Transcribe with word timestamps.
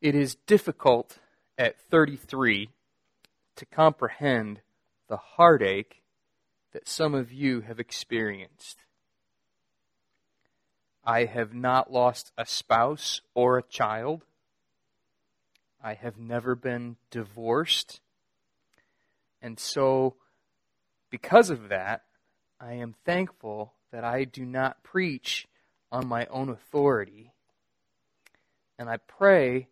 It 0.00 0.14
is 0.14 0.34
difficult 0.46 1.18
at 1.56 1.80
33 1.80 2.68
to 3.56 3.66
comprehend 3.66 4.60
the 5.08 5.16
heartache 5.16 6.02
that 6.72 6.86
some 6.86 7.14
of 7.14 7.32
you 7.32 7.62
have 7.62 7.80
experienced. 7.80 8.78
I 11.02 11.24
have 11.24 11.54
not 11.54 11.90
lost 11.90 12.32
a 12.36 12.44
spouse 12.44 13.22
or 13.34 13.56
a 13.56 13.62
child. 13.62 14.24
I 15.82 15.94
have 15.94 16.18
never 16.18 16.54
been 16.54 16.96
divorced. 17.10 18.00
And 19.40 19.58
so, 19.58 20.16
because 21.08 21.48
of 21.48 21.68
that, 21.70 22.02
I 22.60 22.74
am 22.74 22.96
thankful 23.04 23.72
that 23.92 24.04
I 24.04 24.24
do 24.24 24.44
not 24.44 24.82
preach 24.82 25.46
on 25.90 26.06
my 26.06 26.26
own 26.26 26.50
authority. 26.50 27.32
And 28.78 28.90
I 28.90 28.98
pray 28.98 29.68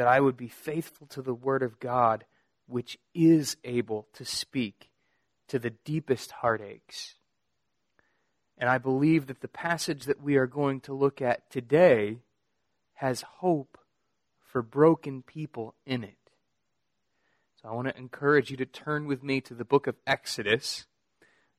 that 0.00 0.08
I 0.08 0.18
would 0.18 0.38
be 0.38 0.48
faithful 0.48 1.06
to 1.08 1.20
the 1.20 1.34
Word 1.34 1.62
of 1.62 1.78
God, 1.78 2.24
which 2.66 2.96
is 3.12 3.58
able 3.64 4.06
to 4.14 4.24
speak 4.24 4.88
to 5.46 5.58
the 5.58 5.74
deepest 5.84 6.30
heartaches. 6.30 7.16
And 8.56 8.70
I 8.70 8.78
believe 8.78 9.26
that 9.26 9.42
the 9.42 9.46
passage 9.46 10.06
that 10.06 10.22
we 10.22 10.36
are 10.36 10.46
going 10.46 10.80
to 10.80 10.94
look 10.94 11.20
at 11.20 11.50
today 11.50 12.16
has 12.94 13.20
hope 13.40 13.76
for 14.40 14.62
broken 14.62 15.20
people 15.20 15.74
in 15.84 16.02
it. 16.02 16.16
So 17.60 17.68
I 17.68 17.74
want 17.74 17.88
to 17.88 17.98
encourage 17.98 18.50
you 18.50 18.56
to 18.56 18.64
turn 18.64 19.06
with 19.06 19.22
me 19.22 19.42
to 19.42 19.52
the 19.52 19.66
book 19.66 19.86
of 19.86 19.96
Exodus. 20.06 20.86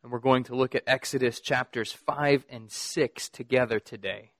And 0.01 0.11
we're 0.11 0.17
going 0.17 0.45
to 0.45 0.55
look 0.55 0.73
at 0.73 0.81
Exodus 0.87 1.41
chapters 1.41 1.91
5 1.91 2.45
and 2.49 2.71
6 2.71 3.29
together 3.29 3.79
today. 3.79 4.31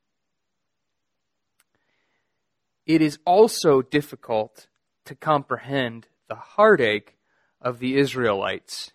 It 2.85 3.01
is 3.01 3.19
also 3.25 3.81
difficult 3.81 4.67
to 5.05 5.15
comprehend 5.15 6.07
the 6.27 6.35
heartache 6.35 7.17
of 7.61 7.79
the 7.79 7.97
Israelites, 7.97 8.91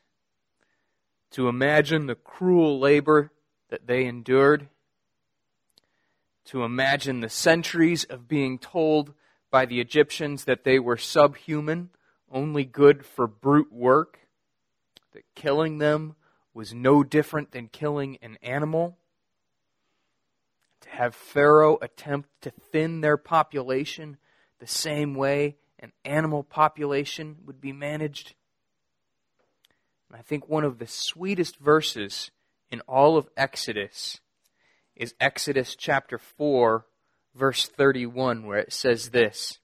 to 1.30 1.48
imagine 1.48 2.06
the 2.06 2.14
cruel 2.14 2.78
labor 2.80 3.30
that 3.68 3.86
they 3.86 4.06
endured, 4.06 4.68
to 6.46 6.62
imagine 6.62 7.20
the 7.20 7.28
centuries 7.28 8.04
of 8.04 8.28
being 8.28 8.58
told 8.58 9.12
by 9.50 9.66
the 9.66 9.80
Egyptians 9.80 10.44
that 10.44 10.64
they 10.64 10.78
were 10.78 10.96
subhuman, 10.96 11.90
only 12.30 12.64
good 12.64 13.04
for 13.04 13.26
brute 13.26 13.72
work, 13.72 14.20
that 15.12 15.24
killing 15.34 15.78
them 15.78 16.16
was 16.52 16.74
no 16.74 17.02
different 17.02 17.52
than 17.52 17.68
killing 17.68 18.18
an 18.22 18.38
animal. 18.42 18.96
To 20.82 20.88
have 20.90 21.14
Pharaoh 21.14 21.78
attempt 21.80 22.28
to 22.42 22.50
thin 22.50 23.00
their 23.00 23.16
population 23.16 24.18
the 24.58 24.66
same 24.66 25.14
way 25.14 25.56
an 25.78 25.92
animal 26.04 26.42
population 26.42 27.36
would 27.44 27.60
be 27.60 27.72
managed. 27.72 28.34
And 30.08 30.18
I 30.18 30.22
think 30.22 30.48
one 30.48 30.64
of 30.64 30.78
the 30.78 30.86
sweetest 30.86 31.58
verses 31.58 32.30
in 32.70 32.80
all 32.82 33.16
of 33.16 33.28
Exodus 33.36 34.20
is 34.94 35.14
Exodus 35.20 35.76
chapter 35.76 36.18
4, 36.18 36.86
verse 37.34 37.66
31, 37.66 38.46
where 38.46 38.58
it 38.58 38.72
says 38.72 39.10
this 39.10 39.58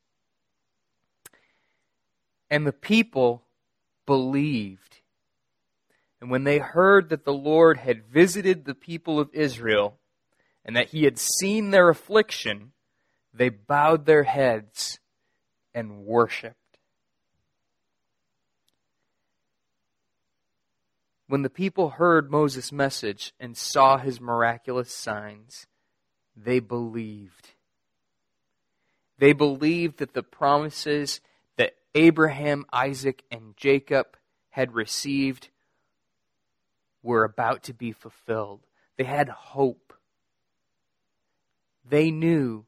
And 2.50 2.66
the 2.66 2.72
people 2.72 3.44
believed 4.04 4.92
and 6.22 6.30
when 6.30 6.44
they 6.44 6.58
heard 6.58 7.08
that 7.08 7.24
the 7.24 7.34
Lord 7.34 7.78
had 7.78 8.06
visited 8.06 8.64
the 8.64 8.76
people 8.76 9.18
of 9.18 9.28
Israel 9.32 9.98
and 10.64 10.76
that 10.76 10.90
he 10.90 11.04
had 11.04 11.18
seen 11.18 11.70
their 11.70 11.88
affliction, 11.88 12.72
they 13.32 13.48
bowed 13.48 14.06
their 14.06 14.24
heads 14.24 15.00
and 15.74 16.04
worshiped. 16.04 16.56
When 21.26 21.42
the 21.42 21.50
people 21.50 21.90
heard 21.90 22.30
Moses' 22.30 22.72
message 22.72 23.32
and 23.40 23.56
saw 23.56 23.96
his 23.96 24.20
miraculous 24.20 24.92
signs, 24.92 25.66
they 26.36 26.60
believed. 26.60 27.54
They 29.18 29.32
believed 29.32 29.98
that 29.98 30.12
the 30.12 30.22
promises 30.22 31.20
that 31.56 31.76
Abraham, 31.94 32.66
Isaac, 32.72 33.22
and 33.30 33.56
Jacob 33.56 34.16
had 34.50 34.74
received 34.74 35.48
were 37.02 37.24
about 37.24 37.62
to 37.64 37.72
be 37.72 37.92
fulfilled. 37.92 38.66
They 38.98 39.04
had 39.04 39.28
hope. 39.28 39.94
They 41.88 42.10
knew 42.10 42.64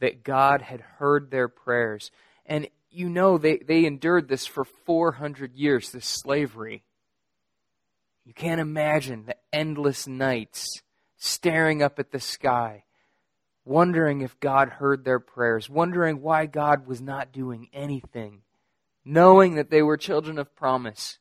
that 0.00 0.24
God 0.24 0.62
had 0.62 0.80
heard 0.80 1.30
their 1.30 1.48
prayers. 1.48 2.10
And 2.44 2.68
you 2.90 3.08
know, 3.08 3.38
they, 3.38 3.58
they 3.58 3.84
endured 3.84 4.28
this 4.28 4.46
for 4.46 4.64
400 4.64 5.54
years, 5.54 5.90
this 5.90 6.06
slavery. 6.06 6.82
You 8.24 8.32
can't 8.32 8.60
imagine 8.60 9.26
the 9.26 9.36
endless 9.52 10.06
nights 10.06 10.82
staring 11.16 11.82
up 11.82 11.98
at 11.98 12.10
the 12.10 12.20
sky, 12.20 12.84
wondering 13.64 14.20
if 14.20 14.38
God 14.40 14.68
heard 14.68 15.04
their 15.04 15.20
prayers, 15.20 15.68
wondering 15.68 16.22
why 16.22 16.46
God 16.46 16.86
was 16.86 17.00
not 17.00 17.32
doing 17.32 17.68
anything, 17.72 18.42
knowing 19.04 19.54
that 19.56 19.70
they 19.70 19.82
were 19.82 19.96
children 19.96 20.38
of 20.38 20.56
promise 20.56 21.18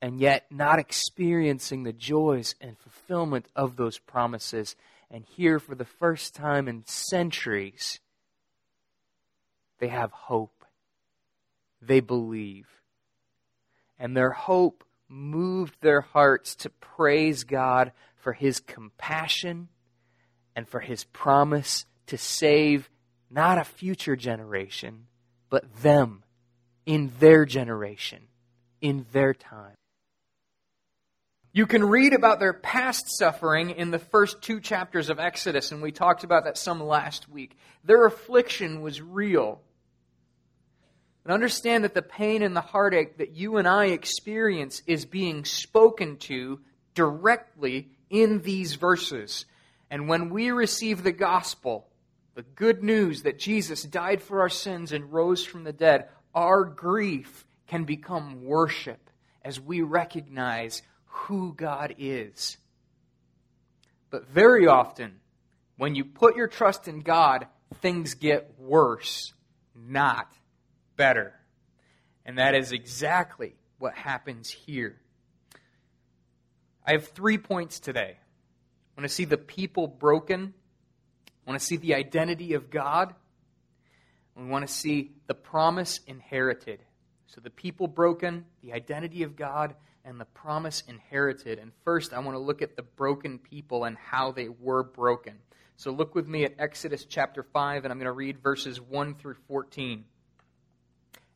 and 0.00 0.20
yet 0.20 0.44
not 0.50 0.78
experiencing 0.78 1.82
the 1.82 1.92
joys 1.92 2.54
and 2.60 2.78
fulfillment 2.78 3.46
of 3.56 3.76
those 3.76 3.98
promises. 3.98 4.76
And 5.10 5.24
here, 5.24 5.58
for 5.58 5.74
the 5.74 5.84
first 5.84 6.34
time 6.34 6.68
in 6.68 6.84
centuries, 6.86 8.00
they 9.78 9.88
have 9.88 10.10
hope. 10.10 10.64
They 11.80 12.00
believe. 12.00 12.66
And 13.98 14.16
their 14.16 14.30
hope 14.30 14.84
moved 15.08 15.76
their 15.80 16.00
hearts 16.00 16.54
to 16.56 16.70
praise 16.70 17.44
God 17.44 17.92
for 18.16 18.32
His 18.32 18.60
compassion 18.60 19.68
and 20.56 20.68
for 20.68 20.80
His 20.80 21.04
promise 21.04 21.86
to 22.06 22.18
save 22.18 22.90
not 23.30 23.58
a 23.58 23.64
future 23.64 24.16
generation, 24.16 25.06
but 25.50 25.82
them 25.82 26.22
in 26.86 27.12
their 27.18 27.44
generation, 27.44 28.28
in 28.80 29.06
their 29.12 29.34
time. 29.34 29.74
You 31.56 31.68
can 31.68 31.84
read 31.84 32.14
about 32.14 32.40
their 32.40 32.52
past 32.52 33.16
suffering 33.16 33.70
in 33.70 33.92
the 33.92 34.00
first 34.00 34.42
two 34.42 34.58
chapters 34.58 35.08
of 35.08 35.20
Exodus, 35.20 35.70
and 35.70 35.80
we 35.80 35.92
talked 35.92 36.24
about 36.24 36.44
that 36.44 36.58
some 36.58 36.82
last 36.82 37.28
week. 37.28 37.56
Their 37.84 38.06
affliction 38.06 38.82
was 38.82 39.00
real. 39.00 39.60
And 41.22 41.32
understand 41.32 41.84
that 41.84 41.94
the 41.94 42.02
pain 42.02 42.42
and 42.42 42.56
the 42.56 42.60
heartache 42.60 43.18
that 43.18 43.36
you 43.36 43.58
and 43.58 43.68
I 43.68 43.86
experience 43.86 44.82
is 44.88 45.04
being 45.04 45.44
spoken 45.44 46.16
to 46.16 46.58
directly 46.92 47.88
in 48.10 48.42
these 48.42 48.74
verses. 48.74 49.46
And 49.92 50.08
when 50.08 50.30
we 50.30 50.50
receive 50.50 51.04
the 51.04 51.12
gospel, 51.12 51.86
the 52.34 52.42
good 52.42 52.82
news 52.82 53.22
that 53.22 53.38
Jesus 53.38 53.84
died 53.84 54.22
for 54.22 54.40
our 54.40 54.48
sins 54.48 54.90
and 54.90 55.12
rose 55.12 55.44
from 55.44 55.62
the 55.62 55.72
dead, 55.72 56.08
our 56.34 56.64
grief 56.64 57.46
can 57.68 57.84
become 57.84 58.44
worship 58.44 59.08
as 59.44 59.60
we 59.60 59.82
recognize 59.82 60.82
who 61.14 61.54
God 61.54 61.94
is. 61.98 62.58
But 64.10 64.28
very 64.28 64.66
often, 64.66 65.20
when 65.76 65.94
you 65.94 66.04
put 66.04 66.36
your 66.36 66.48
trust 66.48 66.88
in 66.88 67.00
God, 67.00 67.46
things 67.80 68.14
get 68.14 68.54
worse, 68.58 69.32
not 69.74 70.30
better. 70.96 71.32
And 72.26 72.38
that 72.38 72.54
is 72.54 72.72
exactly 72.72 73.54
what 73.78 73.94
happens 73.94 74.50
here. 74.50 75.00
I 76.86 76.92
have 76.92 77.08
three 77.08 77.38
points 77.38 77.80
today. 77.80 78.18
I 78.18 79.00
want 79.00 79.08
to 79.08 79.14
see 79.14 79.24
the 79.24 79.38
people 79.38 79.86
broken. 79.86 80.52
I 81.26 81.50
want 81.50 81.60
to 81.60 81.64
see 81.66 81.76
the 81.76 81.94
identity 81.94 82.54
of 82.54 82.70
God. 82.70 83.14
We 84.36 84.44
want 84.46 84.66
to 84.66 84.72
see 84.72 85.12
the 85.26 85.34
promise 85.34 86.00
inherited. 86.06 86.80
So 87.26 87.40
the 87.40 87.50
people 87.50 87.86
broken, 87.86 88.44
the 88.62 88.72
identity 88.72 89.22
of 89.22 89.36
God, 89.36 89.74
and 90.04 90.20
the 90.20 90.26
promise 90.26 90.82
inherited. 90.86 91.58
And 91.58 91.72
first, 91.84 92.12
I 92.12 92.18
want 92.18 92.34
to 92.34 92.40
look 92.40 92.62
at 92.62 92.76
the 92.76 92.82
broken 92.82 93.38
people 93.38 93.84
and 93.84 93.96
how 93.96 94.32
they 94.32 94.48
were 94.48 94.82
broken. 94.82 95.34
So 95.76 95.90
look 95.90 96.14
with 96.14 96.28
me 96.28 96.44
at 96.44 96.54
Exodus 96.58 97.04
chapter 97.04 97.42
5, 97.42 97.84
and 97.84 97.92
I'm 97.92 97.98
going 97.98 98.06
to 98.06 98.12
read 98.12 98.38
verses 98.38 98.80
1 98.80 99.16
through 99.16 99.36
14. 99.48 100.04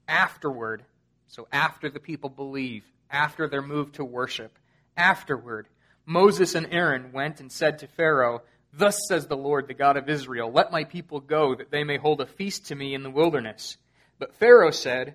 Afterward, 0.06 0.84
so 1.26 1.48
after 1.52 1.90
the 1.90 2.00
people 2.00 2.30
believe, 2.30 2.84
after 3.10 3.48
they're 3.48 3.62
moved 3.62 3.96
to 3.96 4.04
worship, 4.04 4.58
afterward, 4.96 5.66
Moses 6.06 6.54
and 6.54 6.68
Aaron 6.70 7.12
went 7.12 7.40
and 7.40 7.50
said 7.50 7.78
to 7.80 7.86
Pharaoh, 7.86 8.42
Thus 8.72 8.98
says 9.08 9.26
the 9.26 9.36
Lord, 9.36 9.66
the 9.66 9.74
God 9.74 9.96
of 9.96 10.08
Israel, 10.08 10.50
Let 10.52 10.72
my 10.72 10.84
people 10.84 11.20
go, 11.20 11.54
that 11.54 11.70
they 11.70 11.84
may 11.84 11.96
hold 11.96 12.20
a 12.20 12.26
feast 12.26 12.66
to 12.66 12.74
me 12.74 12.94
in 12.94 13.02
the 13.02 13.10
wilderness. 13.10 13.76
But 14.18 14.34
Pharaoh 14.34 14.70
said, 14.70 15.14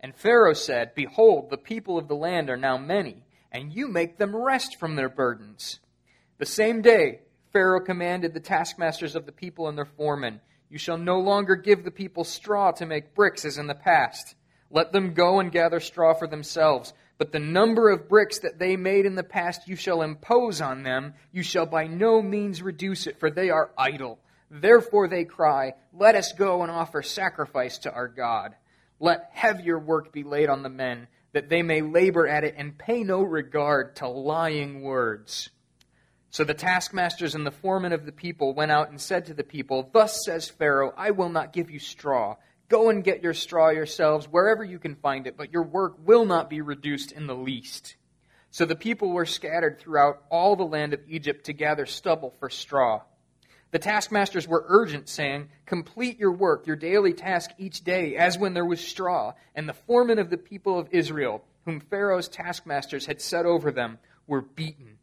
And 0.00 0.14
Pharaoh 0.14 0.54
said, 0.54 0.94
Behold, 0.94 1.50
the 1.50 1.56
people 1.56 1.98
of 1.98 2.08
the 2.08 2.14
land 2.14 2.50
are 2.50 2.56
now 2.56 2.78
many, 2.78 3.24
and 3.50 3.72
you 3.72 3.88
make 3.88 4.18
them 4.18 4.34
rest 4.34 4.76
from 4.78 4.96
their 4.96 5.08
burdens. 5.08 5.80
The 6.38 6.46
same 6.46 6.82
day, 6.82 7.20
Pharaoh 7.52 7.80
commanded 7.80 8.34
the 8.34 8.40
taskmasters 8.40 9.16
of 9.16 9.26
the 9.26 9.32
people 9.32 9.68
and 9.68 9.76
their 9.76 9.84
foremen, 9.84 10.40
you 10.70 10.78
shall 10.78 10.98
no 10.98 11.18
longer 11.18 11.56
give 11.56 11.82
the 11.82 11.90
people 11.90 12.24
straw 12.24 12.72
to 12.72 12.86
make 12.86 13.14
bricks 13.14 13.44
as 13.44 13.58
in 13.58 13.66
the 13.66 13.74
past. 13.74 14.34
Let 14.70 14.92
them 14.92 15.14
go 15.14 15.40
and 15.40 15.50
gather 15.50 15.80
straw 15.80 16.12
for 16.12 16.26
themselves. 16.26 16.92
But 17.16 17.32
the 17.32 17.38
number 17.38 17.88
of 17.88 18.08
bricks 18.08 18.40
that 18.40 18.58
they 18.58 18.76
made 18.76 19.06
in 19.06 19.14
the 19.14 19.24
past 19.24 19.66
you 19.66 19.76
shall 19.76 20.02
impose 20.02 20.60
on 20.60 20.82
them. 20.82 21.14
You 21.32 21.42
shall 21.42 21.66
by 21.66 21.86
no 21.86 22.20
means 22.20 22.62
reduce 22.62 23.06
it, 23.06 23.18
for 23.18 23.30
they 23.30 23.50
are 23.50 23.70
idle. 23.78 24.18
Therefore 24.50 25.08
they 25.08 25.24
cry, 25.24 25.72
Let 25.92 26.14
us 26.14 26.32
go 26.32 26.62
and 26.62 26.70
offer 26.70 27.02
sacrifice 27.02 27.78
to 27.78 27.92
our 27.92 28.08
God. 28.08 28.54
Let 29.00 29.30
heavier 29.32 29.78
work 29.78 30.12
be 30.12 30.24
laid 30.24 30.48
on 30.48 30.62
the 30.62 30.68
men, 30.68 31.08
that 31.32 31.48
they 31.48 31.62
may 31.62 31.82
labor 31.82 32.26
at 32.26 32.44
it 32.44 32.54
and 32.56 32.78
pay 32.78 33.04
no 33.04 33.22
regard 33.22 33.96
to 33.96 34.08
lying 34.08 34.82
words. 34.82 35.50
So 36.30 36.44
the 36.44 36.54
taskmasters 36.54 37.34
and 37.34 37.46
the 37.46 37.50
foremen 37.50 37.92
of 37.92 38.04
the 38.04 38.12
people 38.12 38.54
went 38.54 38.70
out 38.70 38.90
and 38.90 39.00
said 39.00 39.26
to 39.26 39.34
the 39.34 39.44
people, 39.44 39.88
Thus 39.92 40.24
says 40.24 40.48
Pharaoh, 40.48 40.92
I 40.96 41.12
will 41.12 41.30
not 41.30 41.52
give 41.52 41.70
you 41.70 41.78
straw. 41.78 42.36
Go 42.68 42.90
and 42.90 43.02
get 43.02 43.22
your 43.22 43.32
straw 43.32 43.70
yourselves 43.70 44.26
wherever 44.26 44.62
you 44.62 44.78
can 44.78 44.94
find 44.96 45.26
it, 45.26 45.36
but 45.36 45.52
your 45.52 45.62
work 45.62 45.96
will 46.04 46.26
not 46.26 46.50
be 46.50 46.60
reduced 46.60 47.12
in 47.12 47.26
the 47.26 47.34
least. 47.34 47.96
So 48.50 48.66
the 48.66 48.76
people 48.76 49.10
were 49.10 49.26
scattered 49.26 49.78
throughout 49.78 50.22
all 50.30 50.54
the 50.54 50.64
land 50.64 50.92
of 50.92 51.00
Egypt 51.08 51.46
to 51.46 51.52
gather 51.52 51.86
stubble 51.86 52.34
for 52.38 52.50
straw. 52.50 53.02
The 53.70 53.78
taskmasters 53.78 54.48
were 54.48 54.64
urgent, 54.66 55.08
saying, 55.08 55.50
Complete 55.66 56.18
your 56.18 56.32
work, 56.32 56.66
your 56.66 56.76
daily 56.76 57.12
task 57.12 57.50
each 57.58 57.84
day, 57.84 58.16
as 58.16 58.38
when 58.38 58.54
there 58.54 58.64
was 58.64 58.80
straw. 58.80 59.34
And 59.54 59.68
the 59.68 59.74
foremen 59.74 60.18
of 60.18 60.30
the 60.30 60.38
people 60.38 60.78
of 60.78 60.88
Israel, 60.90 61.44
whom 61.66 61.80
Pharaoh's 61.80 62.28
taskmasters 62.28 63.04
had 63.04 63.20
set 63.20 63.44
over 63.44 63.70
them, 63.70 63.98
were 64.26 64.40
beaten 64.40 64.98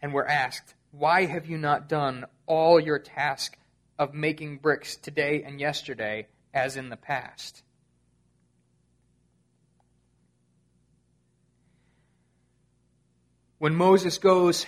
and 0.00 0.14
were 0.14 0.28
asked, 0.28 0.74
Why 0.92 1.26
have 1.26 1.46
you 1.46 1.58
not 1.58 1.88
done 1.88 2.26
all 2.46 2.78
your 2.78 3.00
task 3.00 3.58
of 3.98 4.14
making 4.14 4.58
bricks 4.58 4.94
today 4.94 5.42
and 5.42 5.58
yesterday 5.58 6.28
as 6.54 6.76
in 6.76 6.90
the 6.90 6.96
past? 6.96 7.64
When 13.58 13.74
Moses 13.74 14.18
goes 14.18 14.66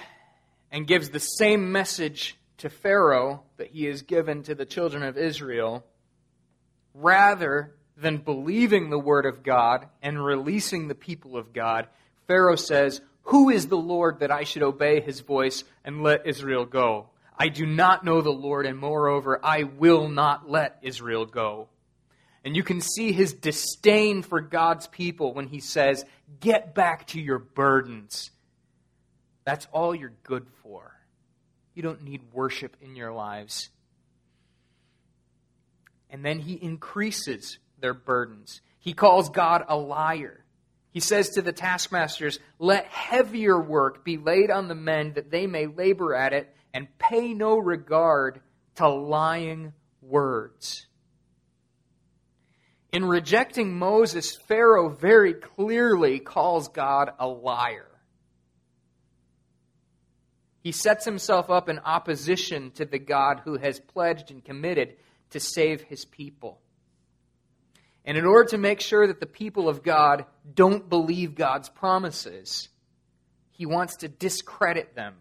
and 0.72 0.84
gives 0.84 1.10
the 1.10 1.20
same 1.20 1.70
message 1.70 2.36
to 2.60 2.70
Pharaoh 2.70 3.42
that 3.56 3.68
he 3.68 3.84
has 3.84 4.02
given 4.02 4.42
to 4.44 4.54
the 4.54 4.64
children 4.64 5.02
of 5.02 5.18
Israel, 5.18 5.84
rather 6.94 7.74
than 7.96 8.18
believing 8.18 8.88
the 8.88 8.98
word 8.98 9.26
of 9.26 9.42
God 9.42 9.86
and 10.02 10.24
releasing 10.24 10.88
the 10.88 10.94
people 10.94 11.36
of 11.36 11.52
God, 11.52 11.86
Pharaoh 12.26 12.56
says, 12.56 13.00
who 13.24 13.50
is 13.50 13.68
the 13.68 13.76
Lord 13.76 14.20
that 14.20 14.30
I 14.30 14.44
should 14.44 14.62
obey 14.62 15.00
his 15.00 15.20
voice 15.20 15.64
and 15.84 16.02
let 16.02 16.26
Israel 16.26 16.64
go? 16.64 17.10
I 17.38 17.48
do 17.48 17.64
not 17.64 18.04
know 18.04 18.20
the 18.20 18.30
Lord, 18.30 18.66
and 18.66 18.78
moreover, 18.78 19.40
I 19.42 19.62
will 19.62 20.08
not 20.08 20.50
let 20.50 20.78
Israel 20.82 21.26
go. 21.26 21.68
And 22.44 22.56
you 22.56 22.62
can 22.62 22.80
see 22.80 23.12
his 23.12 23.32
disdain 23.32 24.22
for 24.22 24.40
God's 24.40 24.86
people 24.86 25.32
when 25.32 25.46
he 25.46 25.60
says, 25.60 26.04
Get 26.40 26.74
back 26.74 27.06
to 27.08 27.20
your 27.20 27.38
burdens. 27.38 28.30
That's 29.44 29.66
all 29.72 29.94
you're 29.94 30.12
good 30.22 30.46
for. 30.62 30.92
You 31.74 31.82
don't 31.82 32.02
need 32.02 32.32
worship 32.32 32.76
in 32.80 32.96
your 32.96 33.12
lives. 33.12 33.70
And 36.10 36.24
then 36.24 36.40
he 36.40 36.54
increases 36.54 37.58
their 37.78 37.94
burdens. 37.94 38.60
He 38.78 38.92
calls 38.92 39.30
God 39.30 39.64
a 39.68 39.76
liar. 39.76 40.44
He 40.90 41.00
says 41.00 41.30
to 41.30 41.42
the 41.42 41.52
taskmasters, 41.52 42.40
Let 42.58 42.86
heavier 42.86 43.60
work 43.60 44.04
be 44.04 44.16
laid 44.16 44.50
on 44.50 44.68
the 44.68 44.74
men 44.74 45.12
that 45.14 45.30
they 45.30 45.46
may 45.46 45.66
labor 45.66 46.14
at 46.14 46.32
it 46.32 46.54
and 46.74 46.88
pay 46.98 47.32
no 47.32 47.58
regard 47.58 48.40
to 48.76 48.88
lying 48.88 49.72
words. 50.02 50.86
In 52.92 53.04
rejecting 53.04 53.78
Moses, 53.78 54.34
Pharaoh 54.34 54.88
very 54.88 55.34
clearly 55.34 56.18
calls 56.18 56.68
God 56.68 57.12
a 57.20 57.28
liar. 57.28 57.89
He 60.62 60.72
sets 60.72 61.04
himself 61.04 61.50
up 61.50 61.68
in 61.68 61.78
opposition 61.80 62.70
to 62.72 62.84
the 62.84 62.98
God 62.98 63.40
who 63.44 63.56
has 63.56 63.80
pledged 63.80 64.30
and 64.30 64.44
committed 64.44 64.96
to 65.30 65.40
save 65.40 65.82
his 65.82 66.04
people. 66.04 66.60
And 68.04 68.16
in 68.16 68.24
order 68.24 68.48
to 68.50 68.58
make 68.58 68.80
sure 68.80 69.06
that 69.06 69.20
the 69.20 69.26
people 69.26 69.68
of 69.68 69.82
God 69.82 70.24
don't 70.54 70.88
believe 70.88 71.34
God's 71.34 71.68
promises, 71.68 72.68
he 73.50 73.66
wants 73.66 73.96
to 73.96 74.08
discredit 74.08 74.94
them. 74.94 75.14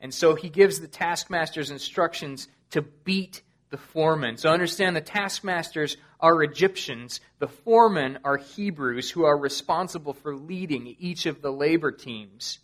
And 0.00 0.12
so 0.12 0.34
he 0.34 0.48
gives 0.48 0.80
the 0.80 0.88
taskmasters 0.88 1.70
instructions 1.70 2.48
to 2.70 2.82
beat 2.82 3.42
the 3.70 3.76
foremen. 3.76 4.36
So 4.36 4.50
understand 4.50 4.96
the 4.96 5.00
taskmasters 5.00 5.96
are 6.20 6.42
Egyptians, 6.42 7.20
the 7.38 7.48
foremen 7.48 8.18
are 8.24 8.36
Hebrews 8.36 9.10
who 9.10 9.24
are 9.24 9.36
responsible 9.36 10.12
for 10.12 10.36
leading 10.36 10.96
each 10.98 11.26
of 11.26 11.42
the 11.42 11.52
labor 11.52 11.92
teams. 11.92 12.58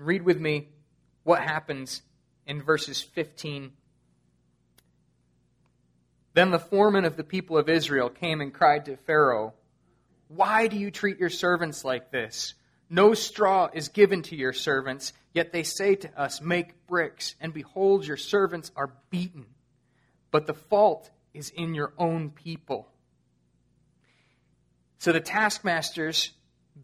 Read 0.00 0.22
with 0.22 0.40
me 0.40 0.68
what 1.24 1.40
happens 1.40 2.02
in 2.46 2.62
verses 2.62 3.02
15 3.02 3.72
then 6.32 6.50
the 6.50 6.58
foreman 6.58 7.04
of 7.04 7.16
the 7.16 7.24
people 7.24 7.58
of 7.58 7.68
Israel 7.68 8.08
came 8.08 8.40
and 8.40 8.54
cried 8.54 8.84
to 8.84 8.96
Pharaoh, 8.96 9.54
Why 10.28 10.68
do 10.68 10.76
you 10.76 10.90
treat 10.90 11.18
your 11.18 11.30
servants 11.30 11.84
like 11.84 12.10
this? 12.10 12.54
No 12.88 13.14
straw 13.14 13.68
is 13.72 13.88
given 13.88 14.22
to 14.22 14.36
your 14.36 14.52
servants, 14.52 15.12
yet 15.32 15.52
they 15.52 15.62
say 15.62 15.96
to 15.96 16.20
us, 16.20 16.40
Make 16.40 16.86
bricks, 16.86 17.34
and 17.40 17.52
behold, 17.52 18.06
your 18.06 18.16
servants 18.16 18.70
are 18.76 18.92
beaten. 19.10 19.46
But 20.30 20.46
the 20.46 20.54
fault 20.54 21.10
is 21.34 21.50
in 21.50 21.74
your 21.74 21.92
own 21.98 22.30
people. 22.30 22.88
So 24.98 25.12
the 25.12 25.20
taskmasters 25.20 26.30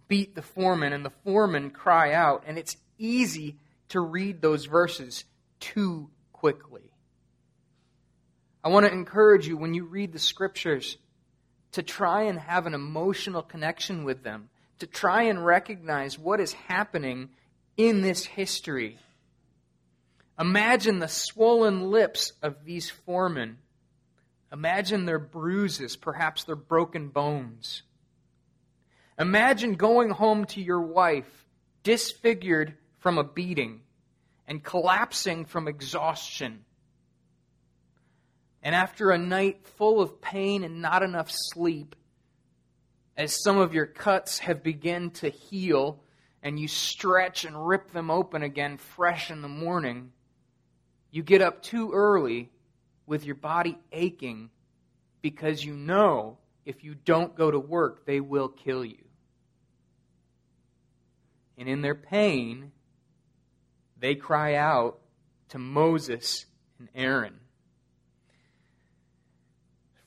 beat 0.08 0.34
the 0.34 0.42
foreman, 0.42 0.92
and 0.92 1.04
the 1.04 1.12
foreman 1.24 1.70
cry 1.70 2.12
out, 2.12 2.42
and 2.46 2.58
it's 2.58 2.76
easy 2.98 3.56
to 3.90 4.00
read 4.00 4.40
those 4.40 4.66
verses 4.66 5.24
too 5.60 6.10
quickly. 6.32 6.90
I 8.62 8.68
want 8.68 8.86
to 8.86 8.92
encourage 8.92 9.46
you 9.46 9.56
when 9.56 9.74
you 9.74 9.84
read 9.84 10.12
the 10.12 10.18
scriptures 10.18 10.96
to 11.72 11.82
try 11.82 12.22
and 12.22 12.38
have 12.38 12.66
an 12.66 12.74
emotional 12.74 13.42
connection 13.42 14.04
with 14.04 14.22
them, 14.22 14.48
to 14.80 14.86
try 14.86 15.24
and 15.24 15.44
recognize 15.44 16.18
what 16.18 16.40
is 16.40 16.52
happening 16.52 17.28
in 17.76 18.00
this 18.00 18.24
history. 18.24 18.98
Imagine 20.38 20.98
the 20.98 21.08
swollen 21.08 21.90
lips 21.90 22.32
of 22.42 22.64
these 22.64 22.90
foremen. 22.90 23.58
Imagine 24.52 25.06
their 25.06 25.18
bruises, 25.18 25.96
perhaps 25.96 26.44
their 26.44 26.56
broken 26.56 27.08
bones. 27.08 27.82
Imagine 29.18 29.74
going 29.74 30.10
home 30.10 30.44
to 30.46 30.60
your 30.60 30.80
wife 30.80 31.46
disfigured 31.82 32.74
from 33.06 33.18
a 33.18 33.22
beating 33.24 33.82
and 34.48 34.64
collapsing 34.64 35.44
from 35.44 35.68
exhaustion 35.68 36.64
and 38.64 38.74
after 38.74 39.12
a 39.12 39.16
night 39.16 39.64
full 39.76 40.00
of 40.00 40.20
pain 40.20 40.64
and 40.64 40.82
not 40.82 41.04
enough 41.04 41.30
sleep, 41.30 41.94
as 43.16 43.40
some 43.44 43.58
of 43.58 43.72
your 43.72 43.86
cuts 43.86 44.40
have 44.40 44.64
begun 44.64 45.10
to 45.10 45.28
heal 45.28 46.02
and 46.42 46.58
you 46.58 46.66
stretch 46.66 47.44
and 47.44 47.68
rip 47.68 47.92
them 47.92 48.10
open 48.10 48.42
again 48.42 48.76
fresh 48.76 49.30
in 49.30 49.40
the 49.40 49.46
morning, 49.46 50.10
you 51.12 51.22
get 51.22 51.42
up 51.42 51.62
too 51.62 51.92
early 51.92 52.50
with 53.06 53.24
your 53.24 53.36
body 53.36 53.78
aching 53.92 54.50
because 55.22 55.64
you 55.64 55.74
know 55.74 56.38
if 56.64 56.82
you 56.82 56.96
don't 56.96 57.36
go 57.36 57.52
to 57.52 57.60
work, 57.60 58.04
they 58.04 58.18
will 58.18 58.48
kill 58.48 58.84
you. 58.84 59.04
And 61.56 61.68
in 61.68 61.82
their 61.82 61.94
pain, 61.94 62.72
they 63.98 64.14
cry 64.14 64.54
out 64.54 64.98
to 65.48 65.58
Moses 65.58 66.46
and 66.78 66.88
Aaron. 66.94 67.40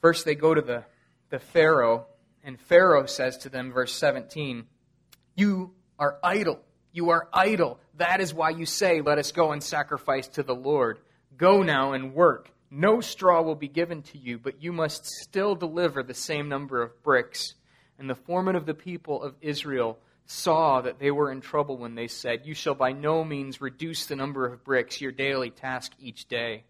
First, 0.02 0.26
they 0.26 0.36
go 0.36 0.54
to 0.54 0.62
the, 0.62 0.86
the 1.30 1.40
Pharaoh, 1.40 2.08
and 2.44 2.60
Pharaoh 2.60 3.06
says 3.06 3.38
to 3.40 3.50
them, 3.50 3.72
verse 3.72 3.94
17, 3.94 4.66
You 5.36 5.74
are 5.98 6.18
idle. 6.24 6.60
You 6.92 7.10
are 7.10 7.28
idle. 7.34 7.80
That 7.96 8.22
is 8.22 8.34
why 8.34 8.52
you 8.52 8.66
say, 8.66 9.02
Let 9.02 9.18
us 9.18 9.32
go 9.32 9.52
and 9.52 9.62
sacrifice 9.62 10.28
to 10.30 10.44
the 10.44 10.56
Lord. 10.56 11.00
Go 11.38 11.64
now 11.64 11.94
and 11.94 12.14
work. 12.14 12.52
No 12.72 13.02
straw 13.02 13.42
will 13.42 13.56
be 13.56 13.68
given 13.68 14.04
to 14.04 14.18
you, 14.18 14.38
but 14.38 14.62
you 14.62 14.72
must 14.72 15.06
still 15.06 15.56
deliver 15.56 16.04
the 16.04 16.14
same 16.14 16.50
number 16.50 16.82
of 16.82 17.02
bricks. 17.04 17.56
And 17.98 18.10
the 18.10 18.16
foreman 18.16 18.56
of 18.56 18.66
the 18.66 18.74
people 18.74 19.22
of 19.22 19.36
Israel 19.42 20.00
saw 20.32 20.82
that 20.82 21.00
they 21.00 21.10
were 21.10 21.32
in 21.32 21.42
trouble 21.42 21.78
when 21.78 21.96
they 21.96 22.08
said, 22.08 22.46
You 22.46 22.54
shall 22.54 22.76
by 22.76 22.92
no 22.92 23.24
means 23.24 23.62
reduce 23.62 24.06
the 24.06 24.16
number 24.16 24.46
of 24.46 24.64
bricks, 24.64 25.02
your 25.02 25.12
daily 25.12 25.50
task 25.50 25.92
each 26.00 26.28
day. 26.28 26.64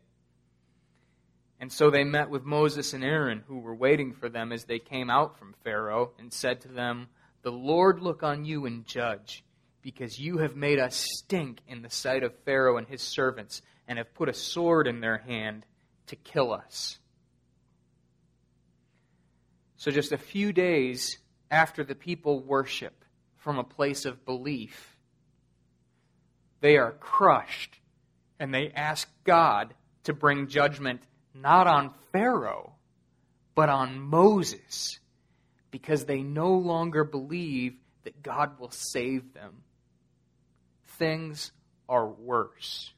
And 1.59 1.69
so 1.69 1.89
they 1.89 2.05
met 2.05 2.29
with 2.29 2.45
Moses 2.45 2.93
and 2.93 3.03
Aaron, 3.03 3.43
who 3.47 3.59
were 3.59 3.75
waiting 3.75 4.13
for 4.13 4.29
them 4.29 4.53
as 4.53 4.63
they 4.63 4.79
came 4.79 5.09
out 5.09 5.37
from 5.37 5.55
Pharaoh, 5.65 6.11
and 6.17 6.31
said 6.31 6.61
to 6.61 6.69
them, 6.69 7.09
The 7.41 7.51
Lord 7.51 8.01
look 8.01 8.23
on 8.23 8.45
you 8.45 8.65
and 8.65 8.85
judge, 8.85 9.43
because 9.81 10.17
you 10.17 10.37
have 10.37 10.55
made 10.55 10.79
us 10.79 10.95
stink 10.95 11.59
in 11.67 11.81
the 11.81 11.89
sight 11.89 12.23
of 12.23 12.33
Pharaoh 12.45 12.77
and 12.77 12.87
his 12.87 13.01
servants, 13.01 13.61
and 13.89 13.97
have 13.97 14.13
put 14.13 14.29
a 14.29 14.33
sword 14.33 14.87
in 14.87 15.01
their 15.01 15.17
hand 15.17 15.65
to 16.07 16.15
kill 16.15 16.53
us. 16.53 16.97
So, 19.75 19.91
just 19.91 20.13
a 20.13 20.17
few 20.17 20.53
days 20.53 21.17
after 21.51 21.83
the 21.83 21.95
people 21.95 22.41
worship 22.41 22.98
from 23.39 23.57
a 23.57 23.63
place 23.63 24.05
of 24.05 24.25
belief, 24.25 24.97
they 26.61 26.77
are 26.77 26.91
crushed 26.91 27.79
and 28.39 28.53
they 28.53 28.71
ask 28.71 29.09
God 29.23 29.73
to 30.03 30.13
bring 30.13 30.47
judgment 30.47 31.01
not 31.33 31.67
on 31.67 31.93
Pharaoh, 32.11 32.73
but 33.55 33.69
on 33.69 33.99
Moses, 33.99 34.99
because 35.71 36.05
they 36.05 36.21
no 36.21 36.53
longer 36.53 37.03
believe 37.03 37.75
that 38.03 38.23
God 38.23 38.59
will 38.59 38.71
save 38.71 39.33
them. 39.33 39.63
Things 40.97 41.51
are 41.87 42.07
worse. 42.07 42.93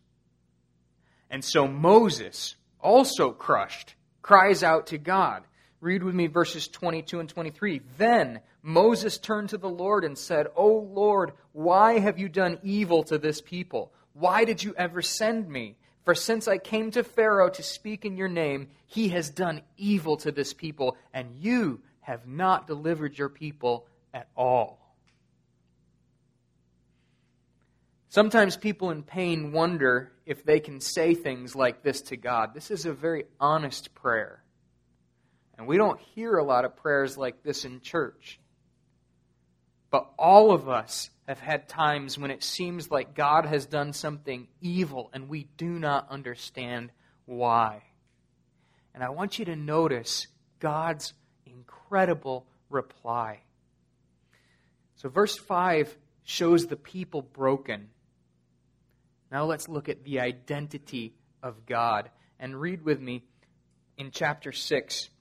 And 1.30 1.44
so 1.44 1.68
Moses, 1.68 2.56
also 2.80 3.32
crushed, 3.32 3.96
cries 4.22 4.64
out 4.64 4.88
to 4.88 4.98
God. 4.98 5.44
Read 5.82 6.04
with 6.04 6.14
me 6.14 6.28
verses 6.28 6.68
22 6.68 7.20
and 7.20 7.28
23. 7.28 7.82
Then 7.98 8.40
Moses 8.62 9.18
turned 9.18 9.50
to 9.50 9.58
the 9.58 9.70
Lord 9.70 10.06
and 10.06 10.16
said, 10.16 10.48
O 10.56 10.68
Lord, 10.68 11.32
why 11.54 11.98
have 11.98 12.20
you 12.20 12.30
done 12.30 12.60
evil 12.62 13.04
to 13.06 13.18
this 13.18 13.42
people? 13.42 13.92
Why 14.14 14.46
did 14.46 14.64
you 14.64 14.76
ever 14.78 15.02
send 15.02 15.50
me? 15.50 15.76
For 16.06 16.14
since 16.14 16.48
I 16.48 16.60
came 16.60 16.92
to 16.92 17.04
Pharaoh 17.04 17.50
to 17.50 17.64
speak 17.64 18.06
in 18.06 18.16
your 18.16 18.28
name, 18.28 18.70
he 18.86 19.10
has 19.10 19.32
done 19.32 19.62
evil 19.76 20.18
to 20.18 20.32
this 20.32 20.54
people, 20.54 20.98
and 21.14 21.36
you 21.40 21.82
have 22.02 22.28
not 22.28 22.68
delivered 22.68 23.18
your 23.18 23.30
people 23.30 23.88
at 24.14 24.28
all. 24.36 24.80
Sometimes 28.10 28.58
people 28.58 28.92
in 28.92 29.04
pain 29.04 29.52
wonder 29.52 30.12
if 30.26 30.44
they 30.44 30.60
can 30.60 30.80
say 30.82 31.16
things 31.16 31.56
like 31.56 31.82
this 31.82 32.02
to 32.02 32.18
God. 32.18 32.54
This 32.54 32.70
is 32.70 32.86
a 32.86 32.94
very 32.94 33.26
honest 33.40 33.96
prayer. 33.96 34.44
And 35.62 35.68
we 35.68 35.78
don't 35.78 36.02
hear 36.16 36.38
a 36.38 36.44
lot 36.44 36.66
of 36.66 36.76
prayers 36.76 37.20
like 37.20 37.44
this 37.44 37.66
in 37.66 37.82
church. 37.82 38.40
But 39.92 40.10
all 40.18 40.52
of 40.52 40.68
us 40.68 41.12
have 41.28 41.40
had 41.40 41.70
times 41.70 42.18
when 42.18 42.32
it 42.32 42.44
seems 42.44 42.90
like 42.90 43.14
God 43.14 43.46
has 43.46 43.68
done 43.68 43.94
something 43.94 44.48
evil 44.60 45.12
and 45.14 45.30
we 45.30 45.44
do 45.58 45.70
not 45.70 46.10
understand 46.10 46.90
why. 47.26 47.84
And 48.96 49.04
I 49.04 49.10
want 49.10 49.38
you 49.38 49.46
to 49.46 49.56
notice 49.56 50.26
God's 50.60 51.14
incredible 51.46 52.48
reply. 52.72 53.42
So, 54.96 55.10
verse 55.10 55.38
5 55.38 55.96
shows 56.24 56.66
the 56.66 56.76
people 56.76 57.22
broken. 57.22 57.90
Now, 59.32 59.46
let's 59.46 59.70
look 59.70 59.90
at 59.90 60.06
the 60.06 60.22
identity 60.22 61.14
of 61.44 61.68
God. 61.68 62.10
And 62.40 62.60
read 62.60 62.84
with 62.84 63.00
me 63.00 63.22
in 64.00 64.10
chapter 64.10 64.52
6, 64.52 65.12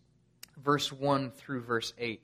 verse 0.63 0.93
1 0.93 1.31
through 1.33 1.63
verse 1.63 1.93
8. 1.99 2.23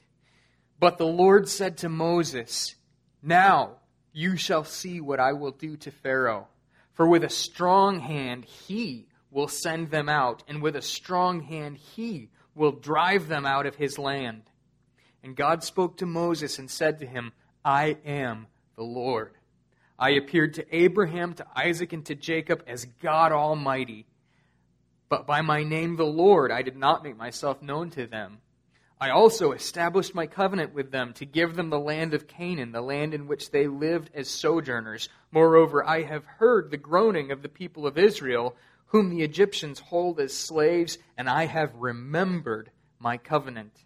But 0.78 0.98
the 0.98 1.06
Lord 1.06 1.48
said 1.48 1.78
to 1.78 1.88
Moses, 1.88 2.74
now 3.22 3.76
you 4.12 4.36
shall 4.36 4.64
see 4.64 5.00
what 5.00 5.20
I 5.20 5.32
will 5.32 5.50
do 5.50 5.76
to 5.78 5.90
Pharaoh. 5.90 6.48
For 6.92 7.06
with 7.06 7.24
a 7.24 7.30
strong 7.30 8.00
hand 8.00 8.44
he 8.44 9.06
will 9.30 9.48
send 9.48 9.90
them 9.90 10.08
out, 10.08 10.42
and 10.48 10.62
with 10.62 10.76
a 10.76 10.82
strong 10.82 11.42
hand 11.42 11.76
he 11.76 12.30
will 12.54 12.72
drive 12.72 13.28
them 13.28 13.44
out 13.44 13.66
of 13.66 13.74
his 13.74 13.98
land. 13.98 14.42
And 15.22 15.36
God 15.36 15.62
spoke 15.62 15.98
to 15.98 16.06
Moses 16.06 16.58
and 16.58 16.70
said 16.70 17.00
to 17.00 17.06
him, 17.06 17.32
I 17.64 17.98
am 18.06 18.46
the 18.76 18.84
Lord. 18.84 19.34
I 19.98 20.10
appeared 20.10 20.54
to 20.54 20.76
Abraham, 20.76 21.34
to 21.34 21.46
Isaac, 21.54 21.92
and 21.92 22.04
to 22.06 22.14
Jacob 22.14 22.62
as 22.66 22.84
God 23.02 23.32
Almighty. 23.32 24.06
But 25.08 25.26
by 25.26 25.40
my 25.40 25.62
name, 25.62 25.96
the 25.96 26.04
Lord, 26.04 26.50
I 26.50 26.62
did 26.62 26.76
not 26.76 27.04
make 27.04 27.16
myself 27.16 27.62
known 27.62 27.90
to 27.90 28.06
them. 28.06 28.38
I 28.98 29.10
also 29.10 29.52
established 29.52 30.14
my 30.14 30.26
covenant 30.26 30.72
with 30.72 30.90
them 30.90 31.12
to 31.14 31.26
give 31.26 31.54
them 31.54 31.68
the 31.68 31.78
land 31.78 32.14
of 32.14 32.26
Canaan, 32.26 32.72
the 32.72 32.80
land 32.80 33.12
in 33.12 33.26
which 33.26 33.50
they 33.50 33.66
lived 33.66 34.10
as 34.14 34.28
sojourners. 34.28 35.10
Moreover, 35.30 35.86
I 35.86 36.02
have 36.02 36.24
heard 36.24 36.70
the 36.70 36.78
groaning 36.78 37.30
of 37.30 37.42
the 37.42 37.48
people 37.48 37.86
of 37.86 37.98
Israel, 37.98 38.56
whom 38.86 39.10
the 39.10 39.22
Egyptians 39.22 39.80
hold 39.80 40.18
as 40.18 40.32
slaves, 40.32 40.96
and 41.18 41.28
I 41.28 41.44
have 41.44 41.74
remembered 41.74 42.70
my 42.98 43.18
covenant. 43.18 43.84